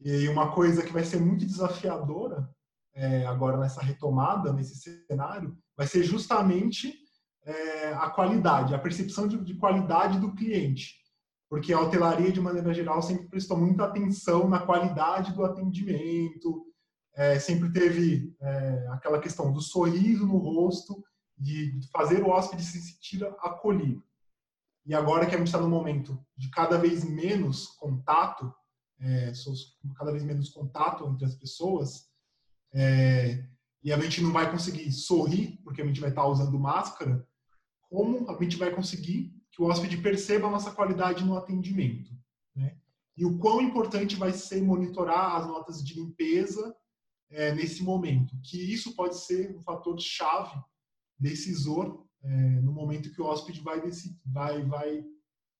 E 0.00 0.28
uma 0.28 0.54
coisa 0.54 0.84
que 0.84 0.92
vai 0.92 1.02
ser 1.02 1.18
muito 1.18 1.44
desafiadora 1.44 2.48
é, 2.94 3.26
agora 3.26 3.56
nessa 3.56 3.82
retomada, 3.82 4.52
nesse 4.52 4.76
cenário, 5.08 5.58
vai 5.76 5.88
ser 5.88 6.04
justamente 6.04 7.03
é, 7.44 7.92
a 7.94 8.08
qualidade, 8.10 8.74
a 8.74 8.78
percepção 8.78 9.28
de, 9.28 9.38
de, 9.42 9.54
qualidade 9.54 10.18
do 10.18 10.34
cliente. 10.34 10.94
Porque 11.48 11.72
a 11.72 11.80
hotelaria, 11.80 12.32
de 12.32 12.40
maneira 12.40 12.72
geral, 12.72 13.02
sempre 13.02 13.28
prestou 13.28 13.56
muita 13.56 13.84
atenção 13.84 14.48
na 14.48 14.60
qualidade 14.60 15.32
do 15.32 15.44
atendimento, 15.44 16.66
é, 17.14 17.38
sempre 17.38 17.70
teve 17.70 18.34
é, 18.40 18.88
aquela 18.90 19.20
questão 19.20 19.52
do 19.52 19.60
sorriso 19.60 20.26
no 20.26 20.38
rosto, 20.38 21.04
de 21.36 21.78
fazer 21.92 22.22
o 22.22 22.28
hóspede 22.28 22.64
se 22.64 22.80
sentir 22.80 23.24
acolhido. 23.40 24.02
E 24.86 24.94
agora 24.94 25.26
que 25.26 25.34
a 25.34 25.38
gente 25.38 25.48
está 25.48 25.60
no 25.60 25.68
momento 25.68 26.18
de 26.36 26.50
cada 26.50 26.78
vez 26.78 27.04
menos 27.04 27.66
contato, 27.78 28.52
é, 29.00 29.32
cada 29.96 30.12
vez 30.12 30.24
menos 30.24 30.50
contato 30.50 31.06
entre 31.06 31.24
as 31.24 31.34
pessoas, 31.34 32.08
é, 32.72 33.44
e 33.82 33.92
a 33.92 33.98
gente 33.98 34.22
não 34.22 34.32
vai 34.32 34.50
conseguir 34.50 34.90
sorrir, 34.92 35.60
porque 35.62 35.82
a 35.82 35.86
gente 35.86 36.00
vai 36.00 36.10
estar 36.10 36.22
tá 36.22 36.28
usando 36.28 36.58
máscara, 36.58 37.26
como 37.94 38.28
a 38.28 38.42
gente 38.42 38.56
vai 38.56 38.74
conseguir 38.74 39.32
que 39.52 39.62
o 39.62 39.66
hóspede 39.66 39.96
perceba 39.98 40.48
a 40.48 40.50
nossa 40.50 40.72
qualidade 40.72 41.24
no 41.24 41.36
atendimento. 41.36 42.10
Né? 42.56 42.76
E 43.16 43.24
o 43.24 43.38
quão 43.38 43.60
importante 43.60 44.16
vai 44.16 44.32
ser 44.32 44.60
monitorar 44.60 45.36
as 45.36 45.46
notas 45.46 45.82
de 45.82 45.94
limpeza 45.94 46.74
é, 47.30 47.54
nesse 47.54 47.84
momento, 47.84 48.36
que 48.42 48.58
isso 48.58 48.96
pode 48.96 49.16
ser 49.16 49.56
um 49.56 49.60
fator 49.60 49.96
chave, 50.00 50.60
decisor, 51.16 52.04
é, 52.20 52.60
no 52.60 52.72
momento 52.72 53.12
que 53.12 53.22
o 53.22 53.26
hóspede 53.26 53.60
vai, 53.60 53.80
decidir, 53.80 54.18
vai, 54.26 54.64
vai 54.64 55.04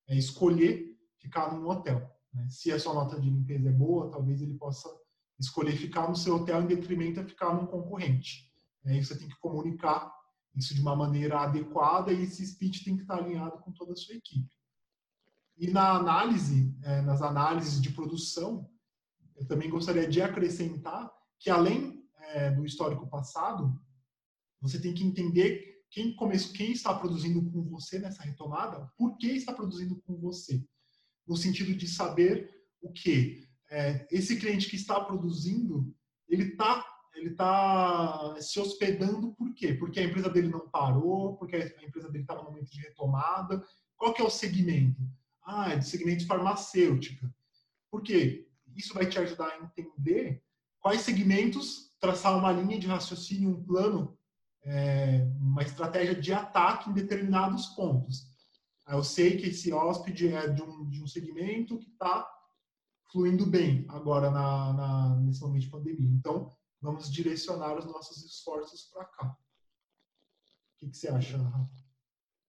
é, 0.09 0.17
escolher 0.17 0.93
ficar 1.17 1.53
num 1.53 1.69
hotel. 1.69 2.05
Né? 2.33 2.45
Se 2.49 2.69
a 2.69 2.77
sua 2.77 2.93
nota 2.93 3.17
de 3.17 3.29
limpeza 3.29 3.69
é 3.69 3.71
boa, 3.71 4.11
talvez 4.11 4.41
ele 4.41 4.55
possa 4.55 4.89
escolher 5.39 5.77
ficar 5.77 6.09
no 6.09 6.17
seu 6.17 6.35
hotel 6.35 6.63
em 6.63 6.67
detrimento 6.67 7.21
a 7.21 7.25
ficar 7.25 7.53
num 7.53 7.65
concorrente. 7.65 8.51
Aí 8.85 9.03
você 9.03 9.17
tem 9.17 9.29
que 9.29 9.39
comunicar 9.39 10.13
isso 10.55 10.73
de 10.73 10.81
uma 10.81 10.95
maneira 10.95 11.41
adequada 11.41 12.11
e 12.11 12.23
esse 12.23 12.45
speech 12.45 12.83
tem 12.83 12.95
que 12.95 13.01
estar 13.01 13.17
alinhado 13.17 13.59
com 13.59 13.71
toda 13.71 13.93
a 13.93 13.95
sua 13.95 14.15
equipe. 14.15 14.49
E 15.57 15.69
na 15.69 15.91
análise, 15.91 16.75
é, 16.83 17.01
nas 17.01 17.21
análises 17.21 17.81
de 17.81 17.91
produção, 17.91 18.69
eu 19.35 19.45
também 19.45 19.69
gostaria 19.69 20.07
de 20.07 20.21
acrescentar 20.21 21.11
que 21.39 21.49
além 21.49 22.03
é, 22.33 22.51
do 22.51 22.65
histórico 22.65 23.07
passado, 23.07 23.79
você 24.61 24.79
tem 24.79 24.93
que 24.93 25.03
entender 25.03 25.83
quem 25.89 26.15
começou, 26.15 26.53
quem 26.53 26.71
está 26.71 26.93
produzindo 26.93 27.49
com 27.51 27.63
você 27.63 27.99
nessa 27.99 28.23
retomada, 28.23 28.91
por 28.97 29.17
que 29.17 29.27
está 29.27 29.53
produzindo 29.53 30.01
com 30.01 30.17
você, 30.17 30.65
no 31.27 31.37
sentido 31.37 31.73
de 31.75 31.87
saber 31.87 32.49
o 32.81 32.91
que 32.91 33.47
é, 33.69 34.07
esse 34.11 34.37
cliente 34.37 34.69
que 34.69 34.75
está 34.75 34.99
produzindo, 34.99 35.93
ele 36.27 36.51
está 36.51 36.85
ele 37.15 37.29
está 37.29 38.35
se 38.39 38.59
hospedando 38.59 39.33
por 39.33 39.53
quê? 39.53 39.73
Porque 39.73 39.99
a 39.99 40.03
empresa 40.03 40.29
dele 40.29 40.49
não 40.49 40.69
parou, 40.69 41.37
porque 41.37 41.55
a 41.55 41.83
empresa 41.83 42.09
dele 42.09 42.23
está 42.23 42.35
no 42.35 42.43
momento 42.43 42.69
de 42.69 42.81
retomada. 42.81 43.63
Qual 43.95 44.13
que 44.13 44.21
é 44.21 44.25
o 44.25 44.29
segmento? 44.29 45.01
Ah, 45.43 45.71
é 45.71 45.77
de 45.77 45.87
segmento 45.87 46.27
farmacêutica. 46.27 47.33
Por 47.89 48.01
quê? 48.01 48.47
Isso 48.75 48.93
vai 48.93 49.05
te 49.05 49.17
ajudar 49.17 49.47
a 49.47 49.59
entender 49.59 50.43
quais 50.79 51.01
segmentos 51.01 51.91
traçar 51.99 52.37
uma 52.37 52.51
linha 52.51 52.77
de 52.77 52.87
raciocínio, 52.87 53.49
um 53.49 53.63
plano, 53.63 54.17
é, 54.63 55.25
uma 55.39 55.61
estratégia 55.61 56.13
de 56.13 56.33
ataque 56.33 56.89
em 56.89 56.93
determinados 56.93 57.67
pontos. 57.67 58.27
Eu 58.87 59.03
sei 59.03 59.37
que 59.37 59.47
esse 59.47 59.71
hóspede 59.71 60.27
é 60.27 60.47
de 60.47 60.61
um, 60.61 60.89
de 60.89 61.01
um 61.01 61.07
segmento 61.07 61.79
que 61.79 61.89
está 61.89 62.27
fluindo 63.11 63.45
bem 63.45 63.85
agora 63.87 64.29
na, 64.29 64.73
na, 64.73 65.15
nesse 65.21 65.41
momento 65.41 65.63
de 65.63 65.69
pandemia. 65.69 66.09
Então, 66.09 66.51
vamos 66.81 67.11
direcionar 67.11 67.77
os 67.77 67.85
nossos 67.85 68.23
esforços 68.23 68.89
para 68.91 69.05
cá. 69.05 69.27
O 69.27 70.77
que, 70.77 70.89
que, 70.89 70.97
você 70.97 71.07
acha, 71.07 71.37
Rafa? 71.37 71.85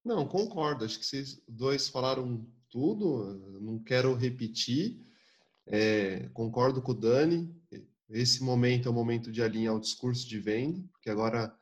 Não, 0.05 0.27
concordo. 0.27 0.85
Acho 0.85 0.99
que 0.99 1.07
vocês 1.07 1.43
dois 1.49 1.89
falaram 1.89 2.47
tudo. 2.71 3.61
Não 3.61 3.83
quero 3.83 4.15
repetir. 4.15 5.03
É, 5.67 6.29
concordo 6.29 6.83
com 6.83 6.93
o 6.93 6.95
Dani. 6.95 7.55
Esse 8.11 8.43
momento 8.43 8.87
é 8.87 8.91
o 8.91 8.95
momento 8.95 9.33
de 9.33 9.43
alinhar 9.43 9.75
o 9.75 9.81
discurso 9.81 10.29
de 10.29 10.39
venda, 10.39 10.81
porque 10.93 11.11
agora 11.11 11.53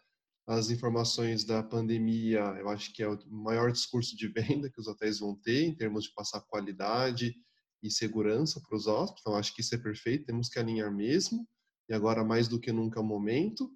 as 0.46 0.68
informações 0.68 1.42
da 1.42 1.62
pandemia, 1.62 2.40
eu 2.58 2.68
acho 2.68 2.92
que 2.92 3.02
é 3.02 3.08
o 3.08 3.18
maior 3.30 3.72
discurso 3.72 4.14
de 4.14 4.28
venda 4.28 4.70
que 4.70 4.78
os 4.78 4.86
hotéis 4.86 5.20
vão 5.20 5.34
ter 5.34 5.64
em 5.64 5.74
termos 5.74 6.04
de 6.04 6.12
passar 6.12 6.40
qualidade 6.42 7.34
e 7.82 7.90
segurança 7.90 8.60
para 8.60 8.76
os 8.76 8.86
hóspedes. 8.86 9.22
Então, 9.22 9.36
acho 9.36 9.54
que 9.54 9.62
isso 9.62 9.74
é 9.74 9.78
perfeito. 9.78 10.26
Temos 10.26 10.48
que 10.48 10.58
alinhar 10.58 10.94
mesmo 10.94 11.48
e 11.88 11.94
agora 11.94 12.24
mais 12.24 12.48
do 12.48 12.60
que 12.60 12.72
nunca 12.72 12.98
é 12.98 13.02
o 13.02 13.06
momento. 13.06 13.70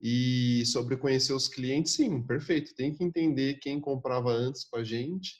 E 0.00 0.64
sobre 0.66 0.96
conhecer 0.96 1.32
os 1.32 1.48
clientes, 1.48 1.92
sim, 1.92 2.22
perfeito. 2.22 2.74
Tem 2.74 2.92
que 2.92 3.04
entender 3.04 3.54
quem 3.60 3.80
comprava 3.80 4.30
antes 4.30 4.64
com 4.64 4.76
a 4.76 4.84
gente, 4.84 5.36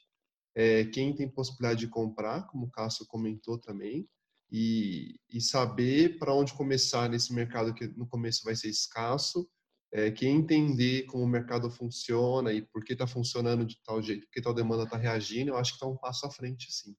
é, 0.54 0.84
quem 0.84 1.14
tem 1.14 1.28
possibilidade 1.28 1.80
de 1.80 1.88
comprar, 1.88 2.46
como 2.46 2.66
o 2.66 2.70
Cássio 2.70 3.06
comentou 3.06 3.58
também, 3.58 4.08
e, 4.50 5.18
e 5.30 5.40
saber 5.40 6.18
para 6.18 6.34
onde 6.34 6.52
começar 6.52 7.08
nesse 7.08 7.32
mercado 7.32 7.74
que 7.74 7.88
no 7.88 8.06
começo 8.06 8.44
vai 8.44 8.54
ser 8.54 8.68
escasso, 8.68 9.48
é, 9.90 10.10
que 10.10 10.26
entender 10.26 11.04
como 11.06 11.24
o 11.24 11.28
mercado 11.28 11.70
funciona 11.70 12.52
e 12.52 12.62
por 12.62 12.84
que 12.84 12.92
está 12.92 13.06
funcionando 13.06 13.64
de 13.64 13.78
tal 13.82 14.00
jeito, 14.02 14.26
por 14.26 14.32
que 14.32 14.42
tal 14.42 14.54
demanda 14.54 14.84
está 14.84 14.96
reagindo, 14.96 15.50
eu 15.50 15.56
acho 15.56 15.72
que 15.72 15.76
está 15.76 15.86
um 15.86 15.96
passo 15.96 16.26
à 16.26 16.30
frente, 16.30 16.70
sim. 16.70 16.94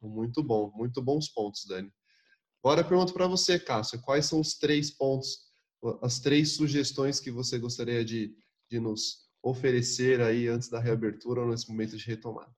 Muito 0.00 0.42
bom, 0.42 0.70
muito 0.74 1.02
bons 1.02 1.28
pontos, 1.28 1.64
Dani. 1.66 1.92
Agora 2.68 2.82
eu 2.82 2.86
pergunto 2.86 3.14
para 3.14 3.26
você, 3.26 3.58
Cássio, 3.58 3.98
quais 4.02 4.26
são 4.26 4.40
os 4.40 4.52
três 4.52 4.90
pontos, 4.90 5.38
as 6.02 6.18
três 6.18 6.54
sugestões 6.54 7.18
que 7.18 7.30
você 7.30 7.58
gostaria 7.58 8.04
de, 8.04 8.36
de 8.70 8.78
nos 8.78 9.26
oferecer 9.42 10.20
aí 10.20 10.48
antes 10.48 10.68
da 10.68 10.78
reabertura 10.78 11.40
ou 11.40 11.48
nesse 11.48 11.66
momento 11.66 11.96
de 11.96 12.04
retomada? 12.04 12.54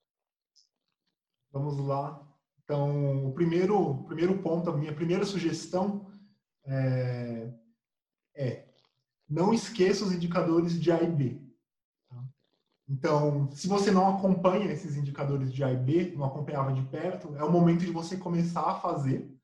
Vamos 1.53 1.79
lá. 1.79 2.29
Então, 2.65 3.25
o 3.25 3.33
primeiro, 3.33 4.03
primeiro 4.03 4.37
ponto, 4.43 4.69
a 4.69 4.77
minha 4.77 4.93
primeira 4.93 5.25
sugestão 5.25 6.11
é, 6.65 7.55
é 8.35 8.69
não 9.29 9.55
esqueça 9.55 10.05
os 10.05 10.13
indicadores 10.13 10.81
de 10.81 10.91
A 10.91 11.01
e 11.01 11.07
B. 11.09 11.41
Tá? 12.09 12.25
Então, 12.89 13.49
se 13.53 13.69
você 13.69 13.93
não 13.93 14.17
acompanha 14.17 14.73
esses 14.73 14.97
indicadores 14.97 15.53
de 15.53 15.63
A 15.63 15.71
e 15.73 15.77
B, 15.77 16.15
não 16.17 16.25
acompanhava 16.25 16.73
de 16.73 16.83
perto, 16.89 17.37
é 17.37 17.45
o 17.45 17.53
momento 17.53 17.85
de 17.85 17.93
você 17.93 18.17
começar 18.17 18.63
a 18.63 18.81
fazer. 18.81 19.39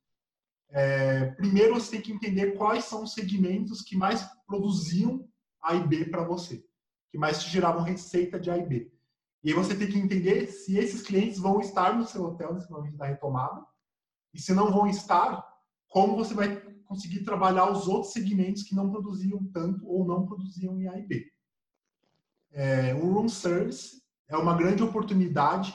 É, 0.70 1.26
primeiro, 1.32 1.74
você 1.74 1.92
tem 1.92 2.00
que 2.00 2.12
entender 2.12 2.52
quais 2.56 2.84
são 2.84 3.04
os 3.04 3.12
segmentos 3.12 3.82
que 3.82 3.96
mais 3.96 4.26
produziam 4.46 5.28
A 5.62 5.74
e 5.74 5.86
B 5.86 6.06
para 6.06 6.24
você, 6.24 6.64
que 7.10 7.18
mais 7.18 7.42
te 7.42 7.50
geravam 7.50 7.82
receita 7.82 8.38
de 8.38 8.50
A 8.50 8.58
e 8.58 8.66
B. 8.66 8.92
E 9.44 9.50
aí 9.50 9.54
você 9.54 9.76
tem 9.76 9.88
que 9.88 9.98
entender 9.98 10.48
se 10.48 10.76
esses 10.76 11.02
clientes 11.02 11.38
vão 11.38 11.60
estar 11.60 11.96
no 11.96 12.06
seu 12.06 12.24
hotel 12.24 12.52
nesse 12.54 12.70
momento 12.70 12.96
da 12.96 13.06
retomada. 13.06 13.64
E 14.34 14.40
se 14.40 14.52
não 14.52 14.72
vão 14.72 14.86
estar, 14.86 15.46
como 15.88 16.16
você 16.16 16.34
vai 16.34 16.60
conseguir 16.84 17.24
trabalhar 17.24 17.70
os 17.70 17.86
outros 17.86 18.12
segmentos 18.12 18.62
que 18.62 18.74
não 18.74 18.90
produziam 18.90 19.44
tanto 19.52 19.86
ou 19.86 20.04
não 20.04 20.26
produziam 20.26 20.80
em 20.80 20.88
A 20.88 20.98
e 20.98 21.06
B. 21.06 21.32
É, 22.52 22.94
o 22.94 23.12
Room 23.12 23.28
Service 23.28 24.02
é 24.28 24.36
uma 24.36 24.56
grande 24.56 24.82
oportunidade 24.82 25.74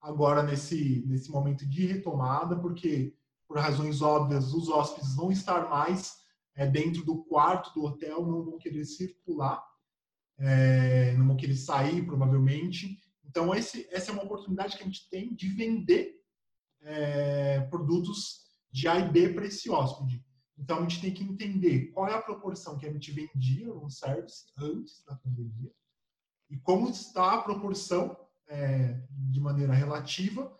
agora 0.00 0.42
nesse, 0.42 1.04
nesse 1.06 1.30
momento 1.30 1.68
de 1.68 1.86
retomada, 1.86 2.58
porque, 2.58 3.14
por 3.50 3.58
razões 3.58 4.00
óbvias, 4.00 4.54
os 4.54 4.68
hóspedes 4.68 5.16
vão 5.16 5.32
estar 5.32 5.68
mais 5.68 6.20
é, 6.54 6.64
dentro 6.64 7.04
do 7.04 7.24
quarto 7.24 7.74
do 7.74 7.84
hotel, 7.84 8.24
não 8.24 8.44
vão 8.44 8.56
querer 8.58 8.84
circular, 8.84 9.60
é, 10.38 11.14
não 11.14 11.26
vão 11.26 11.36
querer 11.36 11.56
sair, 11.56 12.06
provavelmente. 12.06 12.96
Então, 13.24 13.52
esse, 13.52 13.88
essa 13.90 14.12
é 14.12 14.14
uma 14.14 14.22
oportunidade 14.22 14.76
que 14.76 14.84
a 14.84 14.86
gente 14.86 15.10
tem 15.10 15.34
de 15.34 15.48
vender 15.48 16.14
é, 16.80 17.62
produtos 17.62 18.42
de 18.70 18.86
A 18.86 19.00
e 19.00 19.10
B 19.10 19.30
para 19.30 19.46
esse 19.46 19.68
hóspede. 19.68 20.24
Então, 20.56 20.78
a 20.78 20.82
gente 20.82 21.00
tem 21.00 21.12
que 21.12 21.24
entender 21.24 21.90
qual 21.90 22.06
é 22.06 22.14
a 22.14 22.22
proporção 22.22 22.78
que 22.78 22.86
a 22.86 22.92
gente 22.92 23.10
vendia 23.10 23.66
no 23.66 23.90
service 23.90 24.44
antes 24.56 25.02
da 25.04 25.16
pandemia 25.16 25.72
e 26.48 26.56
como 26.56 26.88
está 26.88 27.34
a 27.34 27.42
proporção, 27.42 28.16
é, 28.46 29.02
de 29.10 29.40
maneira 29.40 29.72
relativa, 29.72 30.56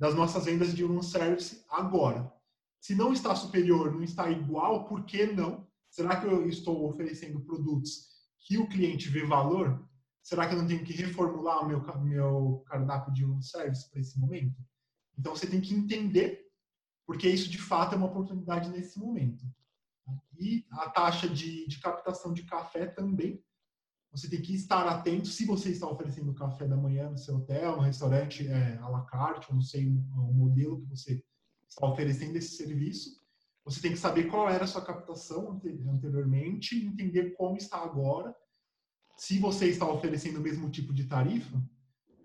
das 0.00 0.14
nossas 0.14 0.46
vendas 0.46 0.74
de 0.74 0.82
room 0.82 1.02
service 1.02 1.62
agora. 1.68 2.32
Se 2.80 2.94
não 2.94 3.12
está 3.12 3.36
superior, 3.36 3.92
não 3.92 4.02
está 4.02 4.30
igual, 4.30 4.88
por 4.88 5.04
que 5.04 5.26
não? 5.26 5.68
Será 5.90 6.18
que 6.18 6.26
eu 6.26 6.48
estou 6.48 6.88
oferecendo 6.88 7.40
produtos 7.42 8.08
que 8.46 8.56
o 8.56 8.66
cliente 8.66 9.10
vê 9.10 9.26
valor? 9.26 9.86
Será 10.22 10.48
que 10.48 10.54
eu 10.54 10.58
não 10.58 10.66
tenho 10.66 10.82
que 10.82 10.94
reformular 10.94 11.62
o 11.62 11.68
meu, 11.68 11.84
meu 11.98 12.64
cardápio 12.66 13.12
de 13.12 13.24
room 13.24 13.42
service 13.42 13.90
para 13.90 14.00
esse 14.00 14.18
momento? 14.18 14.56
Então 15.18 15.36
você 15.36 15.46
tem 15.46 15.60
que 15.60 15.74
entender, 15.74 16.46
porque 17.06 17.28
isso 17.28 17.50
de 17.50 17.58
fato 17.58 17.94
é 17.94 17.98
uma 17.98 18.06
oportunidade 18.06 18.70
nesse 18.70 18.98
momento. 18.98 19.44
E 20.38 20.64
a 20.70 20.88
taxa 20.88 21.28
de, 21.28 21.68
de 21.68 21.78
captação 21.78 22.32
de 22.32 22.44
café 22.44 22.86
também. 22.86 23.44
Você 24.12 24.28
tem 24.28 24.42
que 24.42 24.54
estar 24.54 24.86
atento 24.88 25.28
se 25.28 25.44
você 25.44 25.70
está 25.70 25.88
oferecendo 25.88 26.34
café 26.34 26.66
da 26.66 26.76
manhã 26.76 27.10
no 27.10 27.18
seu 27.18 27.36
hotel, 27.36 27.76
no 27.76 27.82
restaurante 27.82 28.46
é, 28.48 28.76
à 28.78 28.88
la 28.88 29.02
carte, 29.02 29.46
ou 29.48 29.54
não 29.54 29.62
sei 29.62 29.86
o 29.86 30.32
modelo 30.32 30.80
que 30.80 30.88
você 30.88 31.22
está 31.68 31.86
oferecendo 31.86 32.36
esse 32.36 32.56
serviço. 32.56 33.20
Você 33.64 33.80
tem 33.80 33.92
que 33.92 33.98
saber 33.98 34.24
qual 34.24 34.48
era 34.50 34.64
a 34.64 34.66
sua 34.66 34.84
captação 34.84 35.60
anteriormente, 35.88 36.84
entender 36.84 37.34
como 37.36 37.56
está 37.56 37.76
agora 37.76 38.34
se 39.20 39.38
você 39.38 39.68
está 39.68 39.86
oferecendo 39.86 40.38
o 40.38 40.42
mesmo 40.42 40.70
tipo 40.70 40.94
de 40.94 41.04
tarifa, 41.04 41.62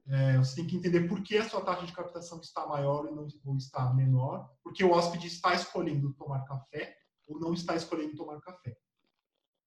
é, 0.08 0.38
você 0.38 0.56
tem 0.56 0.66
que 0.66 0.78
entender 0.78 1.10
por 1.10 1.22
que 1.22 1.38
a 1.38 1.44
sua 1.44 1.60
taxa 1.60 1.86
de 1.86 1.92
captação 1.92 2.40
está 2.40 2.66
maior 2.66 3.04
não 3.12 3.28
ou 3.44 3.58
está 3.58 3.94
menor, 3.94 4.50
porque 4.64 4.82
o 4.82 4.92
hóspede 4.92 5.28
está 5.28 5.54
escolhendo 5.54 6.14
tomar 6.14 6.46
café 6.46 6.96
ou 7.28 7.38
não 7.38 7.54
está 7.54 7.76
escolhendo 7.76 8.16
tomar 8.16 8.40
café. 8.40 8.78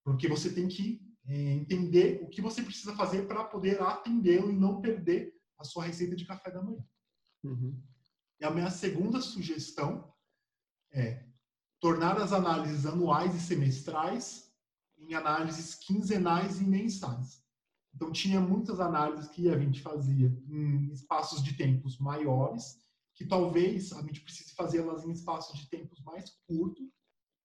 Porque 0.03 0.27
você 0.27 0.51
tem 0.55 0.69
que 0.69 1.03
entender 1.29 2.23
o 2.23 2.29
que 2.29 2.41
você 2.41 2.63
precisa 2.63 2.97
fazer 2.97 3.27
para 3.27 3.45
poder 3.45 3.81
atendê-lo 3.83 4.51
e 4.51 4.57
não 4.57 4.81
perder 4.81 5.35
a 5.59 5.65
sua 5.65 5.85
receita 5.85 6.17
de 6.17 6.25
café 6.25 6.51
da 6.51 6.63
manhã. 6.63 6.83
Uhum. 7.45 7.81
E 8.41 8.45
a 8.45 8.51
minha 8.51 8.71
segunda 8.71 9.21
sugestão 9.21 10.13
é 10.93 11.27
tornar 11.81 12.17
as 12.17 12.33
análises 12.33 12.87
anuais 12.87 13.35
e 13.35 13.41
semestrais 13.41 14.51
em 14.97 15.15
análises 15.15 15.75
quinzenais 15.75 16.61
e 16.61 16.65
mensais. 16.65 17.43
Então, 17.95 18.13
tinha 18.13 18.41
muitas 18.41 18.81
análises 18.81 19.29
que 19.29 19.49
a 19.49 19.59
gente 19.59 19.83
fazia 19.83 20.29
em 20.49 20.93
espaços 20.93 21.43
de 21.43 21.55
tempos 21.55 21.99
maiores, 21.99 22.79
que 23.15 23.27
talvez 23.27 23.93
a 23.93 24.01
gente 24.03 24.21
precise 24.21 24.55
fazê-las 24.55 25.05
em 25.05 25.11
espaços 25.11 25.59
de 25.59 25.69
tempos 25.69 26.01
mais 26.03 26.31
curtos 26.47 26.87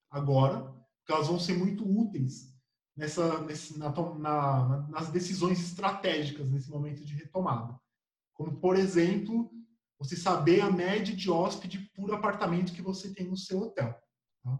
agora, 0.09 0.61
porque 0.99 1.11
elas 1.11 1.27
vão 1.27 1.39
ser 1.39 1.57
muito 1.57 1.83
úteis 1.85 2.52
nessa, 2.95 3.39
nesse, 3.41 3.77
na, 3.77 3.89
na, 3.91 4.87
nas 4.87 5.09
decisões 5.09 5.59
estratégicas 5.59 6.49
nesse 6.49 6.69
momento 6.69 7.03
de 7.03 7.13
retomada. 7.13 7.79
Como, 8.33 8.55
por 8.59 8.75
exemplo, 8.77 9.51
você 9.97 10.15
saber 10.15 10.61
a 10.61 10.71
média 10.71 11.15
de 11.15 11.29
hóspede 11.29 11.89
por 11.95 12.13
apartamento 12.13 12.73
que 12.73 12.81
você 12.81 13.13
tem 13.13 13.27
no 13.27 13.37
seu 13.37 13.61
hotel. 13.61 13.95
Tá? 14.43 14.59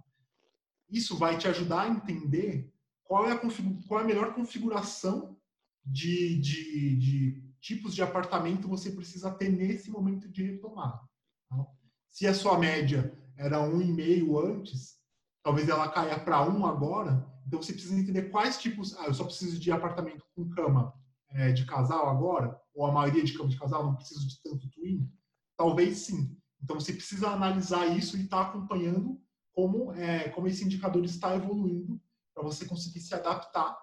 Isso 0.90 1.18
vai 1.18 1.38
te 1.38 1.48
ajudar 1.48 1.82
a 1.82 1.90
entender 1.90 2.72
qual 3.04 3.28
é 3.28 3.34
a, 3.34 3.40
qual 3.88 4.00
é 4.00 4.04
a 4.04 4.08
melhor 4.08 4.34
configuração 4.34 5.38
de, 5.86 6.40
de, 6.40 6.96
de, 6.96 7.54
tipos 7.60 7.94
de 7.94 8.02
apartamento 8.02 8.68
você 8.68 8.92
precisa 8.92 9.32
ter 9.32 9.50
nesse 9.50 9.92
momento 9.92 10.30
de 10.30 10.44
retomada. 10.44 11.02
Tá? 11.50 11.66
Se 12.10 12.26
a 12.26 12.34
sua 12.34 12.58
média 12.58 13.14
era 13.36 13.60
1,5 13.60 14.46
antes, 14.46 14.98
talvez 15.44 15.68
ela 15.68 15.92
caia 15.92 16.20
para 16.20 16.48
1 16.48 16.66
agora, 16.66 17.33
então 17.46 17.62
você 17.62 17.74
precisa 17.74 18.00
entender 18.00 18.24
quais 18.30 18.58
tipos. 18.58 18.96
Ah, 18.98 19.06
eu 19.06 19.14
só 19.14 19.26
preciso 19.26 19.60
de 19.60 19.72
apartamento 19.72 20.26
com 20.36 20.50
cama 20.50 20.94
é, 21.30 21.52
de 21.52 21.66
casal 21.66 22.10
agora, 22.10 22.60
ou 22.74 22.86
a 22.86 22.92
maioria 22.92 23.24
de 23.24 23.34
cama 23.34 23.50
de 23.50 23.58
casal, 23.58 23.84
não 23.84 23.96
preciso 23.96 24.28
de 24.28 24.42
tanto 24.42 24.70
twin? 24.70 25.10
Talvez 25.58 26.00
sim. 26.00 26.38
Então 26.62 26.80
você 26.80 26.94
precisa 26.94 27.30
analisar 27.30 27.86
isso 27.88 28.18
e 28.18 28.24
estar 28.24 28.46
tá 28.46 28.50
acompanhando 28.50 29.22
como, 29.52 29.94
é, 29.94 30.30
como 30.30 30.48
esse 30.48 30.64
indicador 30.64 31.04
está 31.04 31.36
evoluindo 31.36 32.02
para 32.34 32.44
você 32.44 32.66
conseguir 32.66 33.02
se 33.02 33.14
adaptar 33.14 33.78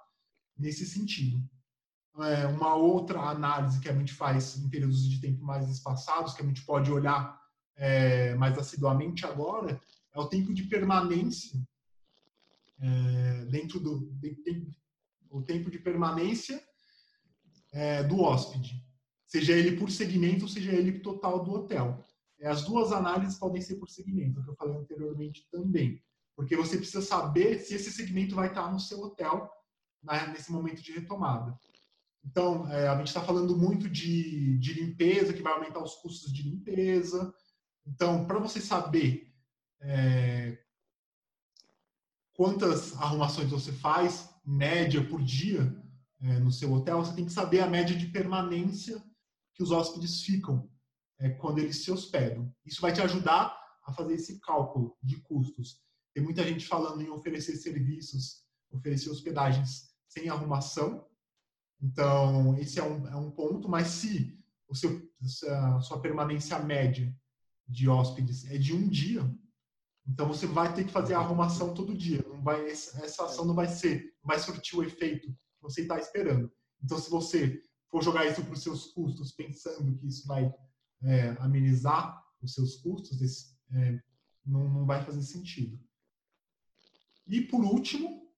nesse 0.57 0.87
sentido. 0.87 1.43
É, 2.19 2.47
uma 2.47 2.75
outra 2.75 3.21
análise 3.21 3.81
que 3.81 3.89
a 3.89 3.95
gente 3.95 4.13
faz 4.13 4.59
em 4.59 4.69
períodos 4.69 5.09
de 5.09 5.21
tempo 5.21 5.45
mais 5.45 5.69
espaçados, 5.69 6.35
que 6.35 6.43
a 6.43 6.47
gente 6.47 6.65
pode 6.65 6.91
olhar 6.91 7.41
é, 7.77 8.35
mais 8.35 8.59
assiduamente 8.59 9.25
agora, 9.25 9.81
é 10.13 10.21
o 10.21 10.29
tempo 10.29 10.53
de 10.53 10.65
permanência 10.65 11.61
é, 12.81 13.45
dentro 13.47 13.79
do 13.79 14.11
de, 14.13 14.35
de, 14.43 14.71
o 15.31 15.43
tempo 15.43 15.71
de 15.71 15.79
permanência 15.79 16.63
é, 17.73 18.03
do 18.03 18.21
hóspede, 18.21 18.85
seja 19.27 19.53
ele 19.53 19.77
por 19.77 19.91
segmento, 19.91 20.49
seja 20.49 20.73
ele 20.73 21.01
total 21.01 21.45
do 21.45 21.53
hotel. 21.53 22.05
É, 22.39 22.49
as 22.49 22.65
duas 22.65 22.91
análises 22.93 23.39
podem 23.39 23.61
ser 23.61 23.77
por 23.77 23.89
segmento, 23.89 24.43
que 24.43 24.51
eu 24.51 24.57
falei 24.57 24.77
anteriormente 24.77 25.47
também 25.51 26.03
porque 26.41 26.57
você 26.57 26.79
precisa 26.79 27.03
saber 27.03 27.59
se 27.59 27.75
esse 27.75 27.93
segmento 27.93 28.35
vai 28.35 28.49
estar 28.49 28.73
no 28.73 28.81
seu 28.81 28.99
hotel 29.03 29.51
né, 30.03 30.27
nesse 30.29 30.51
momento 30.51 30.83
de 30.83 30.91
retomada. 30.91 31.55
Então, 32.25 32.67
é, 32.73 32.89
a 32.89 32.97
gente 32.97 33.09
está 33.09 33.21
falando 33.21 33.55
muito 33.55 33.91
de, 33.91 34.57
de 34.57 34.73
limpeza, 34.73 35.35
que 35.35 35.43
vai 35.43 35.53
aumentar 35.53 35.83
os 35.83 35.97
custos 35.97 36.33
de 36.33 36.43
limpeza. 36.43 37.31
Então, 37.87 38.27
para 38.27 38.39
você 38.39 38.59
saber 38.59 39.31
é, 39.83 40.59
quantas 42.41 42.97
arrumações 42.97 43.51
você 43.51 43.71
faz, 43.71 44.31
média 44.47 45.07
por 45.07 45.23
dia, 45.23 45.77
é, 46.23 46.39
no 46.39 46.51
seu 46.51 46.73
hotel, 46.73 47.05
você 47.05 47.15
tem 47.15 47.27
que 47.27 47.33
saber 47.33 47.61
a 47.61 47.67
média 47.67 47.95
de 47.95 48.07
permanência 48.07 48.99
que 49.53 49.63
os 49.63 49.71
hóspedes 49.71 50.23
ficam 50.23 50.67
é, 51.19 51.29
quando 51.29 51.59
eles 51.59 51.85
se 51.85 51.93
hospedam. 51.93 52.51
Isso 52.65 52.81
vai 52.81 52.95
te 52.95 53.03
ajudar 53.03 53.55
a 53.85 53.93
fazer 53.93 54.15
esse 54.15 54.41
cálculo 54.41 54.97
de 55.03 55.19
custos. 55.21 55.83
Tem 56.15 56.25
muita 56.25 56.43
gente 56.43 56.67
falando 56.67 57.03
em 57.03 57.11
oferecer 57.11 57.57
serviços, 57.57 58.43
oferecer 58.71 59.11
hospedagens 59.11 59.91
sem 60.09 60.31
arrumação. 60.31 61.07
Então, 61.79 62.57
esse 62.57 62.81
é 62.81 62.83
um, 62.83 63.07
é 63.07 63.17
um 63.17 63.31
ponto, 63.31 63.69
mas 63.69 63.89
se 63.89 64.43
o 64.67 64.75
seu, 64.75 65.07
a 65.47 65.81
sua 65.83 66.01
permanência 66.01 66.59
média 66.59 67.15
de 67.69 67.87
hóspedes 67.87 68.51
é 68.51 68.57
de 68.57 68.75
um 68.75 68.89
dia, 68.89 69.31
então 70.11 70.27
você 70.27 70.45
vai 70.45 70.75
ter 70.75 70.85
que 70.85 70.91
fazer 70.91 71.15
a 71.15 71.21
arrumação 71.21 71.73
todo 71.73 71.97
dia. 71.97 72.25
Não 72.29 72.43
vai, 72.43 72.69
essa 72.69 73.25
ação 73.25 73.45
não 73.45 73.55
vai 73.55 73.69
ser, 73.69 74.13
vai 74.25 74.41
surtir 74.41 74.77
o 74.77 74.83
efeito 74.83 75.29
que 75.29 75.63
você 75.63 75.83
está 75.83 75.99
esperando. 75.99 76.51
Então, 76.83 76.99
se 76.99 77.09
você 77.09 77.63
for 77.89 78.03
jogar 78.03 78.27
isso 78.27 78.43
para 78.43 78.53
os 78.53 78.63
seus 78.63 78.87
custos, 78.87 79.31
pensando 79.31 79.97
que 79.97 80.09
isso 80.09 80.27
vai 80.27 80.53
é, 81.03 81.29
amenizar 81.39 82.21
os 82.43 82.55
seus 82.55 82.77
custos, 82.77 83.23
esse, 83.23 83.57
é, 83.73 84.03
não, 84.45 84.69
não 84.69 84.85
vai 84.85 85.05
fazer 85.05 85.23
sentido. 85.23 85.79
E 87.27 87.43
por 87.43 87.65
último, 87.65 88.29